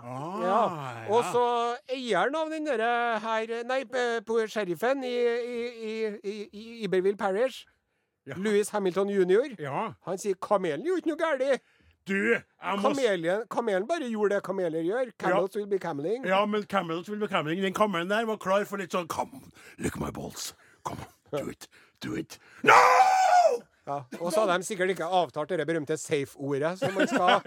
Ja. 0.45 0.61
Og 1.09 1.25
så 1.33 1.45
eieren 1.95 2.37
av 2.37 2.51
den 2.53 2.67
derre 2.69 3.19
her 3.25 3.65
Nei, 3.65 3.83
på 4.29 4.37
sheriffen 4.53 5.03
i, 5.09 5.15
i, 5.17 5.59
i, 5.89 5.97
i, 6.23 6.37
i 6.53 6.67
Iberville 6.85 7.17
Parish, 7.17 7.65
Ja. 8.29 8.35
Louis 8.37 8.69
Hamilton 8.69 9.09
jr., 9.09 9.55
Ja. 9.59 9.93
han 10.05 10.19
sier 10.21 10.35
kamelen 10.37 10.85
gjorde 10.85 11.01
ikke 11.01 11.09
noe 11.15 11.21
galt. 11.23 11.63
Du, 12.09 12.15
jeg 12.33 12.43
må 12.81 12.91
Kamelen, 12.91 13.43
kamelen 13.53 13.87
bare 13.89 14.09
gjorde 14.09 14.35
det 14.35 14.43
kameler 14.45 14.85
gjør. 14.85 15.11
Camels 15.21 15.57
will 15.57 15.67
be 15.69 15.79
cameling. 15.79 16.25
Ja, 16.29 16.45
men 16.47 16.63
Camels 16.69 17.09
will 17.09 17.21
be 17.21 17.29
cameling. 17.29 17.61
Den 17.63 17.73
kamelen 17.77 18.09
der 18.09 18.25
var 18.29 18.37
klar 18.37 18.65
for 18.69 18.77
litt 18.81 18.93
sånn 18.93 19.09
Come 19.09 19.41
look 19.79 19.97
at 19.97 20.01
my 20.01 20.11
balls. 20.11 20.55
Come 20.85 21.01
on, 21.05 21.41
do 21.41 21.49
it. 21.51 21.69
Do 22.01 22.15
it. 22.17 22.39
No! 22.63 22.73
Ja. 23.89 24.03
Og 24.21 24.33
så 24.35 24.43
hadde 24.45 24.59
de 24.61 24.67
sikkert 24.69 24.93
ikke 24.93 25.07
avtalt 25.09 25.53
det 25.57 25.65
berømte 25.69 25.97
safe-ordet 25.97 26.75
som 26.81 26.93
man 26.93 27.09
skal 27.09 27.41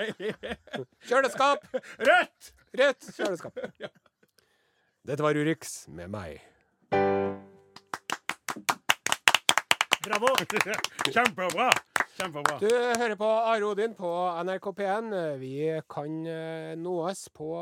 Kjøleskap! 1.09 1.67
Rødt! 2.01 2.53
Rødt 2.81 3.11
kjøleskap. 3.17 3.59
Dette 5.07 5.25
var 5.25 5.37
Urix 5.37 5.83
med 5.93 6.09
meg. 6.13 6.41
Bravo! 10.01 10.33
Kjempebra. 11.13 11.69
Kjempebra. 12.17 12.57
Du 12.61 12.69
hører 12.69 13.15
på 13.19 13.29
Are 13.29 13.65
Odin 13.69 13.93
på 13.97 14.09
NRK 14.45 14.67
P1. 14.81 15.13
Vi 15.41 15.55
kan 15.89 16.19
eh, 16.25 16.73
nås 16.77 17.27
på 17.37 17.53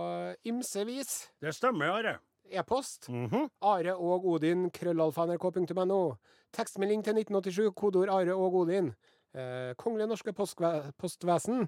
ymse 0.47 0.85
vis. 0.87 1.13
Det 1.43 1.51
stemmer, 1.55 1.91
Are. 1.99 2.15
E-post. 2.49 3.09
Mhm. 3.11 3.49
Are 3.61 3.95
og 3.95 4.25
Odin, 4.25 4.69
krøllalfa 4.73 5.27
nrk.no. 5.27 6.01
Tekstmelding 6.55 7.03
til 7.05 7.13
1987, 7.19 7.73
kodeord 7.77 8.09
Are 8.09 8.35
og 8.35 8.51
Godin. 8.51 8.93
Eh, 9.35 9.73
Kongelige 9.77 10.07
norske 10.09 10.33
postvesen. 10.33 11.67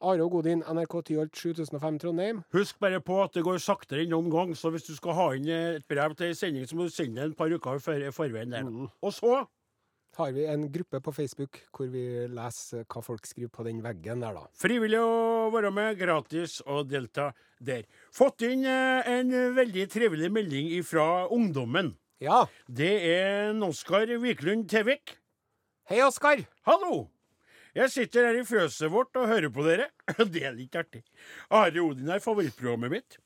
Are 0.00 0.22
og 0.22 0.30
Godin, 0.30 0.62
NRK 0.62 0.94
Tyholt 1.08 1.34
7005 1.36 1.98
Trondheim. 1.98 2.42
Husk 2.54 2.78
bare 2.78 3.00
på 3.02 3.16
at 3.24 3.34
det 3.34 3.42
går 3.42 3.58
saktere 3.58 4.04
enn 4.04 4.12
noen 4.14 4.30
gang, 4.30 4.52
så 4.54 4.70
hvis 4.70 4.86
du 4.86 4.92
skal 4.94 5.16
ha 5.18 5.24
inn 5.34 5.48
et 5.50 5.86
brev 5.90 6.14
til 6.14 6.30
en 6.30 6.38
sending, 6.38 6.68
så 6.70 6.78
må 6.78 6.86
du 6.86 6.94
sende 6.94 7.18
det 7.24 7.32
et 7.32 7.36
par 7.40 7.50
uker 7.50 7.74
i 7.74 7.82
for- 7.82 8.12
forveien 8.22 8.50
der. 8.54 8.68
Og 9.02 9.12
så 9.12 9.46
Har 10.16 10.32
vi 10.32 10.46
en 10.46 10.64
gruppe 10.72 11.00
på 11.04 11.12
Facebook 11.12 11.58
hvor 11.76 11.86
vi 11.92 12.26
leser 12.26 12.84
hva 12.88 13.02
folk 13.04 13.26
skriver 13.26 13.50
på 13.52 13.62
den 13.64 13.82
veggen 13.84 14.20
der, 14.20 14.32
da. 14.34 14.46
frivillig 14.56 14.98
å 14.98 15.50
være 15.52 15.70
med, 15.70 15.98
gratis 15.98 16.60
å 16.66 16.80
delta 16.88 17.32
der. 17.60 17.84
Fått 18.10 18.42
inn 18.42 18.64
eh, 18.64 19.02
en 19.06 19.30
veldig 19.54 19.84
trivelig 19.90 20.30
melding 20.32 20.82
fra 20.82 21.28
ungdommen. 21.28 21.92
Ja. 22.18 22.48
Det 22.66 22.90
er 23.12 23.52
en 23.52 23.62
Oskar 23.62 24.10
Wiklund 24.18 24.66
Tevik. 24.70 25.14
Hei, 25.86 26.00
Oskar. 26.02 26.42
Hallo! 26.66 27.06
Jeg 27.76 27.92
sitter 27.94 28.26
her 28.26 28.38
i 28.40 28.46
fjøset 28.48 28.90
vårt 28.90 29.14
og 29.20 29.28
hører 29.30 29.52
på 29.54 29.62
dere. 29.62 29.86
Det 30.34 30.42
er 30.42 30.56
litt 30.56 30.74
artig. 30.74 31.04
Are 31.54 31.84
Odin 31.84 32.10
er 32.10 32.22
favorittprogrammet 32.24 32.90
mitt. 32.90 33.18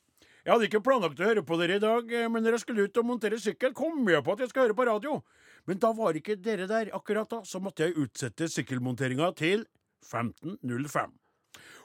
Jeg 0.42 0.52
hadde 0.52 0.68
ikke 0.68 0.82
planlagt 0.84 1.22
å 1.22 1.30
høre 1.30 1.44
på 1.46 1.56
dere 1.60 1.78
i 1.78 1.82
dag, 1.82 2.12
eh, 2.12 2.28
men 2.28 2.44
jeg 2.44 2.60
skulle 2.60 2.84
ut 2.84 3.00
og 3.00 3.06
montere 3.08 3.38
sykkel, 3.40 3.72
kom 3.78 4.02
jeg 4.10 4.24
på 4.26 4.34
at 4.34 4.42
jeg 4.42 4.52
skal 4.52 4.66
høre 4.66 4.76
på 4.76 4.88
radio. 4.90 5.16
Men 5.70 5.80
da 5.80 5.92
var 5.96 6.18
ikke 6.18 6.36
dere 6.42 6.66
der 6.68 6.90
akkurat 6.92 7.30
da, 7.30 7.40
så 7.48 7.62
måtte 7.62 7.86
jeg 7.86 7.96
utsette 8.02 8.50
sykkelmonteringa 8.50 9.30
til 9.38 9.64
15.05. 10.04 11.21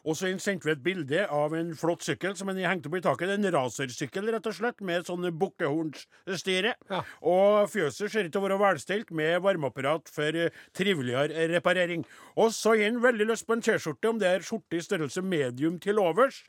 Og 0.07 0.15
så 0.15 0.29
sendte 0.39 0.67
vi 0.67 0.73
et 0.73 0.83
bilde 0.83 1.23
av 1.33 1.55
en 1.57 1.73
flott 1.75 2.05
sykkel 2.05 2.35
som 2.39 2.51
han 2.51 2.59
hengte 2.63 2.87
opp 2.87 2.97
i 2.99 3.03
taket. 3.03 3.33
En 3.33 3.49
racersykkel, 3.53 4.29
rett 4.31 4.47
og 4.47 4.55
slett, 4.55 4.83
med 4.85 5.07
sånne 5.09 5.33
bukkehornsstyre. 5.35 6.75
Ja. 6.91 7.01
Og 7.27 7.67
fjøset 7.73 8.13
ser 8.13 8.29
ut 8.29 8.31
til 8.31 8.41
å 8.41 8.45
være 8.45 8.61
velstelt 8.61 9.11
med 9.15 9.41
varmeapparat 9.43 10.11
for 10.13 10.39
eh, 10.39 10.61
triveligere 10.77 11.49
reparering. 11.51 12.05
Og 12.37 12.53
så 12.55 12.77
har 12.77 12.87
han 12.87 13.01
veldig 13.03 13.27
lyst 13.33 13.47
på 13.47 13.57
en 13.57 13.65
T-skjorte, 13.65 14.13
om 14.13 14.21
det 14.21 14.31
er 14.31 14.47
skjorte 14.47 14.79
i 14.79 14.85
størrelse 14.85 15.25
medium 15.25 15.81
til 15.83 15.99
overs. 16.03 16.45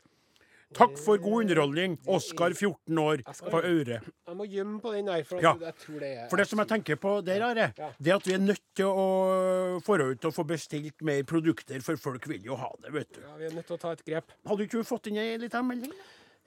Takk 0.77 0.99
for 1.01 1.17
god 1.17 1.43
underholdning. 1.43 1.95
Oskar, 2.05 2.53
14 2.53 2.97
år, 3.01 3.23
på 3.25 3.57
Aure. 3.57 3.95
Jeg 4.05 4.37
må 4.37 4.45
gjemme 4.45 4.77
på 4.83 4.91
den 4.93 5.07
der, 5.09 5.23
for 5.25 5.41
Ja. 5.41 5.55
jeg 5.57 5.73
tror 5.81 5.99
det 5.99 6.09
er 6.17 6.29
For 6.29 6.37
det 6.37 6.47
som 6.47 6.59
jeg 6.59 6.67
tenker 6.67 6.95
på 6.95 7.25
der, 7.25 7.41
Are, 7.41 7.73
det 7.99 8.11
er 8.11 8.15
at 8.15 8.27
vi 8.27 8.33
er 8.33 8.37
nødt 8.37 8.61
til 8.75 8.85
å 8.85 9.79
og 9.81 10.33
få 10.33 10.45
bestilt 10.45 11.01
mer 11.01 11.23
produkter, 11.23 11.81
for 11.81 11.95
folk 11.97 12.27
vil 12.27 12.43
jo 12.45 12.55
ha 12.55 12.69
det, 12.83 12.93
vet 12.93 13.13
du. 13.13 13.21
Ja, 13.21 13.35
vi 13.37 13.45
er 13.45 13.55
nødt 13.55 13.65
til 13.65 13.77
å 13.77 13.79
ta 13.79 13.91
et 13.91 14.05
grep. 14.05 14.31
Hadde 14.45 14.63
ikke 14.67 14.77
du 14.77 14.83
fått 14.83 15.07
inn 15.07 15.17
ei 15.17 15.37
lita 15.37 15.61
melding? 15.63 15.93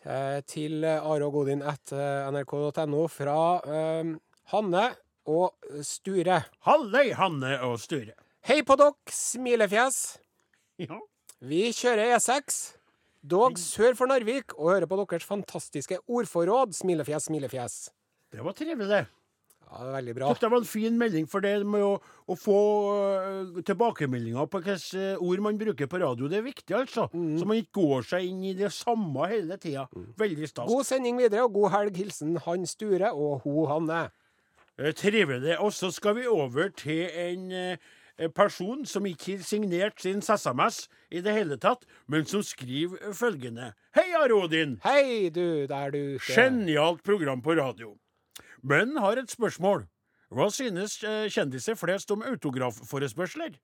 Eh, 0.04 0.40
til 0.46 0.84
Are 0.84 1.26
og 1.26 1.32
Godin 1.32 1.62
at 1.62 1.92
eh, 1.92 2.30
nrk.no 2.30 3.08
fra 3.08 3.60
eh, 3.66 4.14
Hanne 4.52 4.84
og 5.26 5.54
Sture. 5.82 6.44
Halløy, 6.66 7.12
Hanne 7.14 7.58
og 7.66 7.80
Sture. 7.80 8.14
Hei 8.46 8.62
på 8.62 8.76
dere, 8.76 8.94
smilefjes. 9.10 10.18
Ja. 10.78 10.98
Vi 11.42 11.72
kjører 11.74 12.16
E6. 12.16 12.81
Dog 13.22 13.58
sør 13.60 13.94
for 13.94 14.10
Narvik 14.10 14.54
og 14.58 14.72
hører 14.72 14.88
på 14.90 14.98
deres 14.98 15.26
fantastiske 15.26 16.00
ordforråd. 16.10 16.74
Smilefjes, 16.74 17.28
smilefjes. 17.30 17.82
Det 18.32 18.42
var 18.42 18.56
trivelig, 18.58 18.88
det. 18.90 19.04
Ja, 19.62 19.78
det 19.78 19.88
er 19.88 19.94
veldig 19.94 20.14
bra. 20.16 20.32
Det 20.40 20.50
var 20.50 20.58
en 20.58 20.68
fin 20.68 20.96
melding 20.98 21.28
for 21.30 21.44
det 21.44 21.52
med 21.64 21.84
å, 21.86 21.92
å 22.02 22.36
få 22.36 22.58
uh, 22.90 23.60
tilbakemeldinger 23.64 24.50
på 24.50 24.60
hvilke 24.66 25.06
ord 25.22 25.44
man 25.46 25.60
bruker 25.60 25.88
på 25.88 26.02
radio. 26.02 26.28
Det 26.28 26.40
er 26.40 26.44
viktig, 26.44 26.74
altså. 26.76 27.06
Mm. 27.14 27.38
Så 27.38 27.48
man 27.48 27.62
ikke 27.62 27.78
går 27.78 28.10
seg 28.10 28.26
inn 28.26 28.42
i 28.50 28.56
det 28.58 28.72
samme 28.74 29.30
hele 29.30 29.56
tida. 29.62 29.86
Veldig 30.20 30.50
stas. 30.50 30.68
God 30.68 30.88
sending 30.90 31.22
videre, 31.22 31.46
og 31.46 31.54
god 31.56 31.76
helg. 31.76 32.02
Hilsen 32.02 32.36
han 32.44 32.68
Sture 32.68 33.14
og 33.14 33.46
ho 33.46 33.64
Hanne. 33.70 34.04
Eh, 34.76 34.92
Trivelig. 34.98 35.56
Og 35.62 35.72
så 35.76 35.92
skal 35.94 36.18
vi 36.18 36.28
over 36.28 36.74
til 36.74 37.06
en 37.06 37.48
eh, 38.22 38.30
person 38.30 38.86
som 38.88 39.06
ikke 39.08 39.36
har 39.36 39.46
signert 39.46 40.02
sin 40.02 40.22
SMS 40.22 40.86
i 41.10 41.22
det 41.24 41.34
hele 41.34 41.58
tatt, 41.60 41.84
men 42.06 42.24
som 42.28 42.44
skriver 42.46 43.12
følgende. 43.16 43.72
Hei, 43.96 44.08
Are 44.18 44.38
Odin. 44.38 44.78
Hei, 44.86 45.28
du 45.34 45.66
der 45.66 45.90
du 45.90 45.98
ute. 46.16 46.30
Genialt 46.30 47.02
program 47.02 47.42
på 47.42 47.58
radio. 47.58 47.96
Men 48.62 48.96
har 49.02 49.18
et 49.18 49.30
spørsmål. 49.30 49.88
Hva 50.32 50.48
synes 50.54 51.02
eh, 51.04 51.28
kjendiser 51.28 51.76
flest 51.76 52.10
om 52.14 52.22
autografforespørsler? 52.24 53.58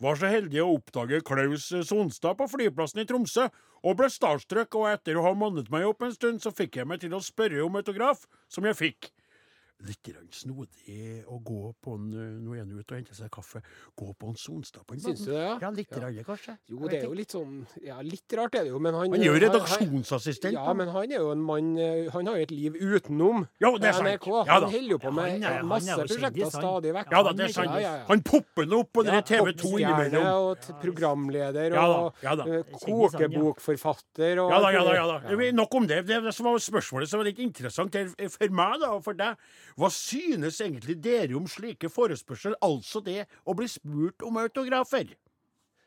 Var 0.00 0.18
så 0.20 0.28
heldig 0.28 0.60
å 0.60 0.74
oppdage 0.76 1.22
Klaus 1.24 1.70
Sonstad 1.88 2.36
på 2.36 2.48
flyplassen 2.52 3.00
i 3.00 3.06
Tromsø, 3.08 3.46
og 3.86 3.96
ble 3.96 4.08
starstruck, 4.12 4.74
og 4.76 4.90
etter 4.90 5.16
å 5.16 5.24
ha 5.24 5.32
mannet 5.36 5.70
meg 5.72 5.86
opp 5.88 6.04
en 6.04 6.12
stund, 6.12 6.42
så 6.44 6.52
fikk 6.52 6.80
jeg 6.80 6.88
meg 6.88 7.00
til 7.00 7.14
å 7.16 7.22
spørre 7.24 7.64
om 7.64 7.78
autograf, 7.80 8.26
som 8.52 8.68
jeg 8.68 8.76
fikk. 8.76 9.10
Litt 9.84 10.08
snodig 10.32 11.22
å 11.28 11.36
gå 11.44 11.58
på 11.84 11.94
en 11.98 12.06
eh, 12.16 12.28
Nå 12.40 12.54
er 12.56 12.62
han 12.62 12.70
ute 12.72 12.94
og 12.94 12.96
henter 12.96 13.14
seg 13.18 13.28
kaffe. 13.30 13.60
Gå 13.98 14.06
på 14.16 14.30
en 14.30 14.36
Sonstad 14.40 14.86
på 14.88 14.94
en 14.96 15.02
det, 15.04 15.26
ja? 15.28 15.58
Ja, 15.60 15.68
litt 15.70 15.90
grann, 15.92 16.16
kanskje. 16.24 16.54
Jo, 16.72 16.88
det 16.88 17.02
er 17.02 17.04
jo 17.04 17.12
litt 17.18 17.34
sånn 17.34 17.58
Ja, 17.84 17.98
litt 18.00 18.32
rart 18.40 18.56
er 18.56 18.64
det 18.64 18.70
jo, 18.72 18.78
men 18.80 18.94
han 18.96 19.12
Han 19.12 19.20
er 19.20 19.26
jo 19.28 19.34
han- 19.36 19.42
redaksjonsassistent. 19.44 20.56
Ja, 20.56 20.72
men 20.72 20.88
han 20.88 21.12
er 21.12 21.20
jo 21.20 21.30
en 21.34 21.42
mann 21.44 21.76
eh, 21.78 22.08
Han 22.14 22.26
har 22.26 22.38
jo 22.40 22.46
et 22.46 22.54
liv 22.56 22.72
utenom 22.80 23.44
Jo, 23.60 23.74
det 23.76 23.90
er 23.90 23.98
sant. 23.98 24.08
NRK. 24.08 24.30
Ja 24.46 24.54
Han 24.62 24.70
holder 24.72 24.94
jo 24.94 24.98
på 25.04 25.12
med 25.12 25.26
Ja, 25.26 25.32
han 25.34 25.42
er- 25.44 25.58
han 25.60 25.68
masse 25.68 25.90
er 25.92 26.02
prosjekter 26.06 26.50
stadig 26.56 26.94
vekk. 26.96 27.12
Ja 27.12 27.22
da, 27.22 27.32
det 27.36 27.44
er 27.44 27.52
sant. 27.58 27.70
Ja, 27.70 27.78
ja, 27.84 27.92
ja. 28.00 28.04
Han 28.08 28.22
popper 28.32 28.64
nå 28.72 28.80
opp 28.80 28.92
på 28.96 29.04
Ja, 29.04 29.20
TV 29.20 29.52
2 29.52 29.60
popstjerne 29.60 30.08
innimellom. 30.08 30.26
og 30.40 30.80
programleder 30.80 31.76
og 31.84 32.14
ja 32.24 32.34
da. 32.34 32.44
eh, 32.48 32.64
ja. 32.64 32.78
kokebokforfatter 32.80 34.40
og 34.40 34.50
Ja 34.56 34.60
da, 34.64 34.70
ja 34.72 34.84
da. 34.84 34.94
ja 34.96 35.06
da. 35.20 35.52
Nok 35.52 35.74
om 35.74 35.86
det. 35.86 36.06
Det 36.06 36.32
som 36.34 36.46
var 36.48 36.56
spørsmålet 36.58 37.08
som 37.08 37.18
var 37.20 37.24
litt 37.28 37.38
interessant 37.38 37.92
her 37.94 38.08
for 38.32 38.48
meg 38.48 38.80
da, 38.80 38.90
og 38.96 39.04
for 39.04 39.12
deg. 39.12 39.36
Hva 39.76 39.90
synes 39.92 40.60
egentlig 40.64 40.96
dere 41.04 41.36
om 41.36 41.46
slike 41.50 41.90
forespørsler, 41.92 42.56
altså 42.64 43.02
det 43.04 43.26
å 43.44 43.54
bli 43.56 43.68
spurt 43.68 44.24
om 44.24 44.38
autografer? 44.40 45.12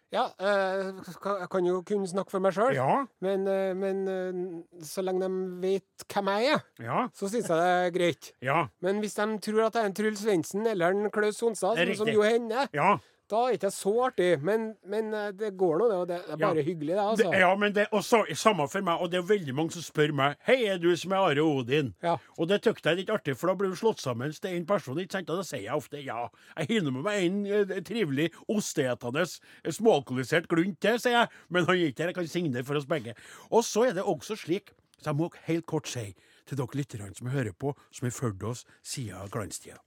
Ja, 0.09 0.23
eh, 0.41 0.87
jeg 1.05 1.49
kan 1.53 1.65
jo 1.67 1.83
kun 1.85 2.05
snakke 2.09 2.33
for 2.33 2.41
meg 2.41 2.55
sjøl, 2.55 2.73
Ja, 2.73 3.05
men, 3.21 3.43
eh, 3.47 3.75
men 3.77 3.99
eh, 4.09 4.39
så 4.85 5.03
lenge 5.05 5.27
de 5.27 5.59
vet 5.61 6.05
hvem 6.09 6.31
jeg 6.33 6.55
er, 6.55 6.63
ja, 6.81 7.03
så 7.13 7.29
syns 7.29 7.49
jeg 7.49 7.59
det 7.61 7.67
er 7.75 7.93
greit. 7.93 8.31
ja. 8.41 8.63
Men 8.81 9.03
hvis 9.03 9.13
de 9.19 9.27
tror 9.37 9.67
at 9.67 9.77
jeg 9.77 9.83
er 9.83 9.91
en 9.91 9.97
Truls 9.99 10.23
Svendsen 10.23 10.65
eller 10.65 10.97
en 10.97 11.11
Klaus 11.13 11.37
er 11.37 11.53
sånn 11.53 11.95
som 12.01 12.09
jo 12.09 12.25
hender, 12.25 12.69
Ja, 12.73 12.97
Da 13.29 13.43
er 13.45 13.51
det 13.53 13.59
ikke 13.59 13.69
så 13.75 13.91
artig, 14.07 14.27
men, 14.41 14.63
men 14.89 15.11
eh, 15.13 15.27
det 15.37 15.51
går 15.57 15.75
nå, 15.77 15.87
det. 15.91 15.97
Og 16.01 16.07
det 16.09 16.15
er 16.17 16.37
bare 16.41 16.57
Ja. 16.57 16.63
hyggelig, 16.65 16.95
det. 16.95 16.97
Det, 16.97 17.03
altså. 17.11 17.33
ja, 17.43 17.49
men 17.61 17.73
det 17.75 17.83
er 17.91 18.33
samme 18.41 18.65
for 18.71 18.81
meg, 18.87 19.01
og 19.03 19.11
det 19.11 19.19
er 19.19 19.27
veldig 19.29 19.53
mange 19.55 19.75
som 19.75 19.85
spør 19.85 20.13
meg 20.17 20.35
Hei, 20.47 20.55
er 20.65 20.79
du 20.81 20.89
som 20.97 21.13
er 21.13 21.27
Are 21.27 21.43
Odin? 21.45 21.91
Ja. 22.01 22.15
Og 22.39 22.49
det 22.49 22.61
syns 22.65 22.81
jeg 22.85 22.97
litt 23.03 23.11
artig, 23.13 23.35
for 23.37 23.51
da 23.51 23.55
blir 23.59 23.69
du 23.69 23.77
slått 23.77 24.01
sammen 24.01 24.33
til 24.33 24.57
én 24.57 24.65
person, 24.65 24.97
ikke 24.97 25.19
sant? 25.19 25.29
Og 25.29 25.37
da 25.43 25.45
sier 25.45 25.61
jeg 25.67 25.77
ofte 25.77 26.01
ja. 26.01 26.25
Jeg 26.57 26.71
hinner 26.73 26.91
med 26.97 27.05
meg 27.05 27.27
en 27.27 27.39
eh, 27.45 27.81
trivelig 27.85 28.31
osteetende, 28.49 29.27
småalkoholisert 29.69 30.47
glunt 30.49 30.79
til, 30.81 30.97
sier 31.01 31.19
jeg. 31.19 31.31
Men 31.49 31.67
han 31.69 31.75
er 31.77 31.91
ikke 31.91 32.03
her, 32.07 32.13
jeg 32.13 32.19
kan 32.19 32.31
signere 32.33 32.65
for 32.65 32.79
oss 32.81 32.89
begge. 32.89 33.13
Og 33.51 33.63
så 33.67 33.85
er 33.89 33.93
det 33.99 34.03
også 34.09 34.35
slik, 34.39 34.73
så 34.99 35.11
jeg 35.11 35.19
må 35.21 35.29
helt 35.45 35.67
kort 35.69 35.87
si 35.87 36.09
til 36.49 36.57
dere 36.57 36.73
lytterne 36.81 37.13
som 37.13 37.29
hører 37.29 37.53
på, 37.53 37.75
som 37.93 38.07
har 38.09 38.15
fulgt 38.15 38.43
oss 38.43 38.65
siden 38.81 39.29
glanstida. 39.29 39.77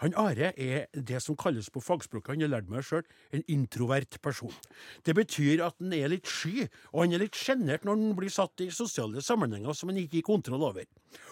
Han 0.00 0.14
Are 0.16 0.52
er 0.56 0.86
det 0.96 1.18
som 1.20 1.36
kalles 1.36 1.68
på 1.72 1.82
fagspråket, 1.84 2.32
han 2.32 2.44
har 2.46 2.52
lært 2.54 2.70
meg 2.72 2.86
sjøl, 2.88 3.02
en 3.36 3.42
introvert 3.52 4.16
person. 4.24 4.54
Det 5.04 5.12
betyr 5.16 5.60
at 5.66 5.76
han 5.76 5.92
er 5.92 6.08
litt 6.08 6.30
sky, 6.30 6.64
og 6.94 7.02
han 7.02 7.16
er 7.16 7.24
litt 7.26 7.36
sjenert 7.36 7.84
når 7.84 7.98
han 7.98 8.14
blir 8.16 8.32
satt 8.32 8.64
i 8.64 8.70
sosiale 8.72 9.20
sammenhenger 9.24 9.76
som 9.76 9.92
han 9.92 10.00
ikke 10.00 10.22
har 10.22 10.28
kontroll 10.30 10.64
over. 10.70 10.88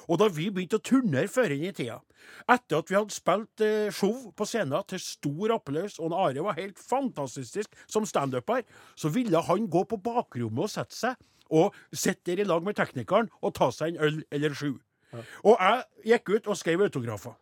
Og 0.08 0.20
da 0.20 0.28
vi 0.32 0.50
begynte 0.52 0.82
å 0.82 0.84
turnere 0.84 1.32
før 1.32 1.56
inn 1.56 1.64
i 1.70 1.72
tida, 1.72 1.96
etter 2.44 2.82
at 2.82 2.92
vi 2.92 2.98
hadde 2.98 3.16
spilt 3.16 3.64
eh, 3.64 3.88
show 3.94 4.28
på 4.36 4.48
scenen 4.48 4.84
til 4.90 5.00
stor 5.00 5.56
applaus, 5.56 5.96
og 5.96 6.12
Are 6.12 6.44
var 6.44 6.60
helt 6.60 6.80
fantastisk 6.82 7.72
som 7.88 8.04
standuper, 8.08 8.68
så 9.00 9.08
ville 9.14 9.40
han 9.48 9.68
gå 9.72 9.86
på 9.88 10.00
bakrommet 10.04 10.68
og 10.68 10.72
sette 10.76 10.96
seg, 10.96 11.28
og 11.48 11.72
sitte 11.96 12.34
der 12.34 12.44
i 12.44 12.48
lag 12.48 12.60
med 12.60 12.76
teknikeren 12.76 13.32
og 13.40 13.56
ta 13.56 13.72
seg 13.72 13.94
en 13.94 14.02
øl 14.04 14.22
eller 14.28 14.52
sju. 14.52 14.74
Og 15.40 15.54
jeg 15.56 16.10
gikk 16.12 16.34
ut 16.34 16.50
og 16.52 16.58
skrev 16.60 16.84
autografer. 16.84 17.32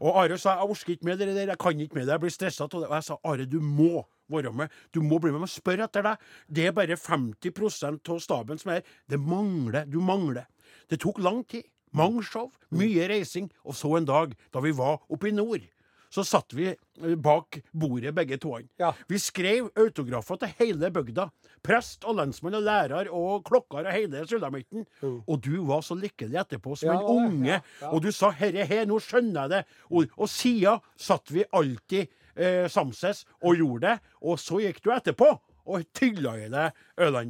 Og 0.00 0.18
Are 0.22 0.38
sa 0.40 0.56
jeg 0.58 0.70
orker 0.74 0.94
ikke 0.96 1.08
med 1.08 1.20
det 1.20 1.28
der, 1.34 1.52
jeg 1.52 1.60
kan 1.60 1.80
ikke 1.80 1.98
med 1.98 2.06
det, 2.06 2.14
jeg 2.16 2.24
blir 2.24 2.34
stressa 2.34 2.64
av 2.64 2.72
det. 2.72 2.88
Og 2.88 2.96
jeg 2.96 3.06
sa 3.08 3.18
Are, 3.24 3.46
du 3.46 3.60
må 3.60 4.06
være 4.32 4.52
med. 4.52 4.72
Du 4.94 5.02
må 5.02 5.18
bli 5.20 5.32
med 5.32 5.46
og 5.46 5.52
spørre 5.52 5.86
etter 5.88 6.06
deg. 6.06 6.24
Det 6.48 6.66
er 6.68 6.76
bare 6.76 6.96
50 6.96 8.10
av 8.10 8.20
staben 8.20 8.60
som 8.60 8.72
er 8.72 8.80
her. 8.80 8.90
Det 9.10 9.20
mangler. 9.20 9.86
Du 9.90 10.00
mangler. 10.00 10.48
Det 10.90 11.00
tok 11.04 11.20
lang 11.22 11.44
tid. 11.48 11.68
Mange 11.94 12.24
show, 12.26 12.48
mye 12.74 13.06
reising. 13.08 13.50
Og 13.62 13.76
så 13.78 13.92
en 13.98 14.08
dag 14.08 14.34
da 14.52 14.62
vi 14.64 14.72
var 14.74 15.04
oppe 15.08 15.30
i 15.30 15.34
nord. 15.34 15.62
Så 16.14 16.22
satt 16.26 16.54
vi 16.54 16.68
eh, 16.70 17.14
bak 17.18 17.58
bordet, 17.72 18.12
begge 18.14 18.38
to. 18.38 18.52
Ja. 18.78 18.92
Vi 19.10 19.18
skrev 19.18 19.70
autografer 19.74 20.38
til 20.38 20.52
hele 20.60 20.90
bygda. 20.94 21.26
Prest 21.64 22.04
og 22.06 22.20
lensmann 22.20 22.54
og 22.60 22.66
lærer 22.66 23.10
og 23.10 23.42
klokker 23.48 23.88
og 23.88 23.94
hele 23.94 24.22
sulamitten. 24.30 24.84
Og 25.02 25.40
du 25.42 25.64
var 25.66 25.82
så 25.82 25.96
lykkelig 25.98 26.38
etterpå 26.44 26.76
som 26.78 26.92
Ja, 26.92 26.98
en 27.00 27.24
unge. 27.24 27.56
Ja. 27.80 27.90
Og 27.90 28.02
du 28.04 28.12
sa 28.12 28.30
'herre 28.30 28.66
her, 28.68 28.84
nå 28.86 29.00
skjønner 29.02 29.48
jeg 29.48 29.50
det'. 29.50 29.64
Og, 29.90 30.06
og 30.16 30.28
sida 30.28 30.78
satt 30.96 31.32
vi 31.34 31.44
alltid 31.50 32.06
eh, 32.36 32.68
samses 32.68 33.24
og 33.42 33.56
gjorde 33.58 33.88
det. 33.88 33.98
Og 34.22 34.38
så 34.38 34.60
gikk 34.62 34.82
du 34.84 34.92
etterpå 34.94 35.32
og 35.66 35.84
tylla 35.96 36.34
i 36.36 36.48
deg 36.52 36.72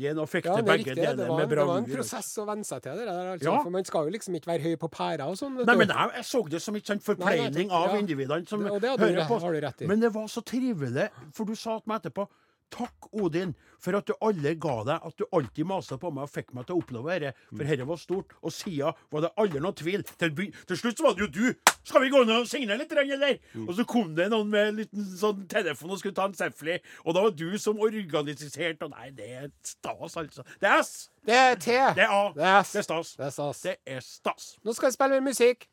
dine 0.00 0.20
og 0.20 0.28
fikk 0.28 0.48
Ja, 0.48 0.56
til 0.56 0.64
begge 0.66 0.90
riktig. 0.90 0.94
Det 0.96 1.04
deler 1.06 1.28
var, 1.28 1.36
med 1.38 1.44
en, 1.44 1.50
det 1.50 1.66
var 1.68 1.78
en 1.78 1.84
prosess 1.90 2.30
å 2.42 2.46
venne 2.48 2.64
seg 2.66 2.82
til 2.82 2.96
det 2.98 3.06
der. 3.06 3.32
Altså, 3.34 3.44
Ja. 3.44 3.62
For 3.62 3.70
man 3.70 3.84
skal 3.84 4.04
jo 4.08 4.10
liksom 4.16 4.34
ikke 4.34 4.50
være 4.50 4.62
høy 4.62 4.76
på 4.76 4.88
pæra 4.90 5.28
og 5.30 5.36
sånn. 5.38 5.54
Nei, 5.64 5.76
men 5.76 5.88
jeg, 5.88 6.10
jeg 6.18 6.24
så 6.24 6.42
det 6.50 6.62
som 6.62 6.74
ikke 6.74 6.98
forpleining 7.00 7.70
av 7.70 7.94
ja. 7.94 7.98
individene 8.02 8.46
som 8.48 8.64
Det- 8.64 8.80
det 8.82 8.98
hører 8.98 9.28
på. 9.28 9.86
Men 9.86 10.00
det 10.00 10.12
var 10.14 10.26
så 10.26 10.42
trivelig, 10.42 11.08
for 11.32 11.44
du 11.44 11.54
sa 11.54 11.78
til 11.78 11.88
meg 11.92 12.02
etterpå 12.02 12.26
Takk, 12.74 13.06
Odin, 13.14 13.52
for 13.78 13.94
at 13.94 14.08
du 14.08 14.14
aldri 14.24 14.54
ga 14.58 14.72
deg, 14.88 15.04
at 15.06 15.20
du 15.20 15.24
alltid 15.36 15.68
masa 15.70 15.98
på 16.00 16.10
meg 16.10 16.24
og 16.26 16.32
fikk 16.32 16.48
meg 16.56 16.66
til 16.66 16.74
å 16.74 16.80
oppleve 16.82 17.18
dette. 17.22 17.44
For 17.52 17.62
dette 17.68 17.86
var 17.86 18.00
stort. 18.00 18.34
Og 18.42 18.54
siden 18.54 18.96
var 19.14 19.22
det 19.26 19.30
aldri 19.38 19.62
noen 19.62 19.76
tvil. 19.78 20.02
Til, 20.18 20.32
til 20.66 20.80
slutt 20.80 20.98
så 20.98 21.06
var 21.06 21.14
det 21.14 21.26
jo 21.26 21.30
du. 21.36 21.70
Skal 21.84 22.00
vi 22.02 22.08
gå 22.10 22.22
ned 22.24 22.34
og 22.40 22.48
signere 22.48 22.80
litt, 22.80 22.94
eller? 22.96 23.38
Og 23.66 23.74
så 23.76 23.84
kom 23.86 24.14
det 24.16 24.30
noen 24.32 24.48
med 24.50 24.70
en 24.70 24.78
liten 24.80 25.04
sånn 25.20 25.44
telefon 25.52 25.92
og 25.94 26.00
skulle 26.00 26.16
ta 26.16 26.26
en 26.30 26.34
selfie. 26.38 26.80
Og 27.04 27.14
da 27.14 27.26
var 27.26 27.36
du 27.36 27.46
som 27.60 27.78
organiserte. 27.84 28.88
Og 28.88 28.94
nei, 28.96 29.10
det 29.14 29.28
er 29.42 29.50
stas, 29.68 30.16
altså. 30.16 30.46
Det 30.62 30.70
er 30.70 30.80
S. 30.80 30.94
Det 31.24 31.36
er 31.36 31.54
T. 31.60 31.76
Det 32.00 32.06
er 32.08 32.10
A. 32.10 32.24
Det 32.34 32.48
er 32.48 32.58
S. 32.64 32.72
Det 32.74 32.82
er 32.82 32.88
stas. 32.88 33.14
Det 33.20 33.28
er 33.28 33.36
stas. 33.36 33.62
Det 33.68 33.76
er 33.86 34.02
stas. 34.08 34.50
Nå 34.64 34.74
skal 34.74 34.90
vi 34.90 34.96
spille 34.96 35.20
mer 35.20 35.28
musikk. 35.28 35.68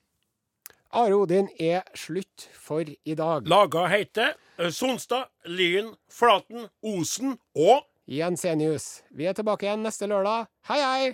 Are 0.94 1.16
Odin 1.16 1.48
er 1.56 1.86
slutt 1.96 2.50
for 2.52 2.84
i 2.84 3.14
dag. 3.16 3.46
Laga 3.48 3.86
heter 3.88 4.34
eh, 4.60 4.68
Sonstad, 4.76 5.30
Lyn, 5.48 5.94
Flaten, 6.12 6.66
Osen 6.84 7.38
og 7.56 7.86
Jensenius. 8.12 8.98
Vi 9.16 9.24
er 9.24 9.38
tilbake 9.38 9.70
igjen 9.70 9.86
neste 9.88 10.10
lørdag. 10.12 10.50
Hei, 10.68 10.82
hei! 10.84 11.14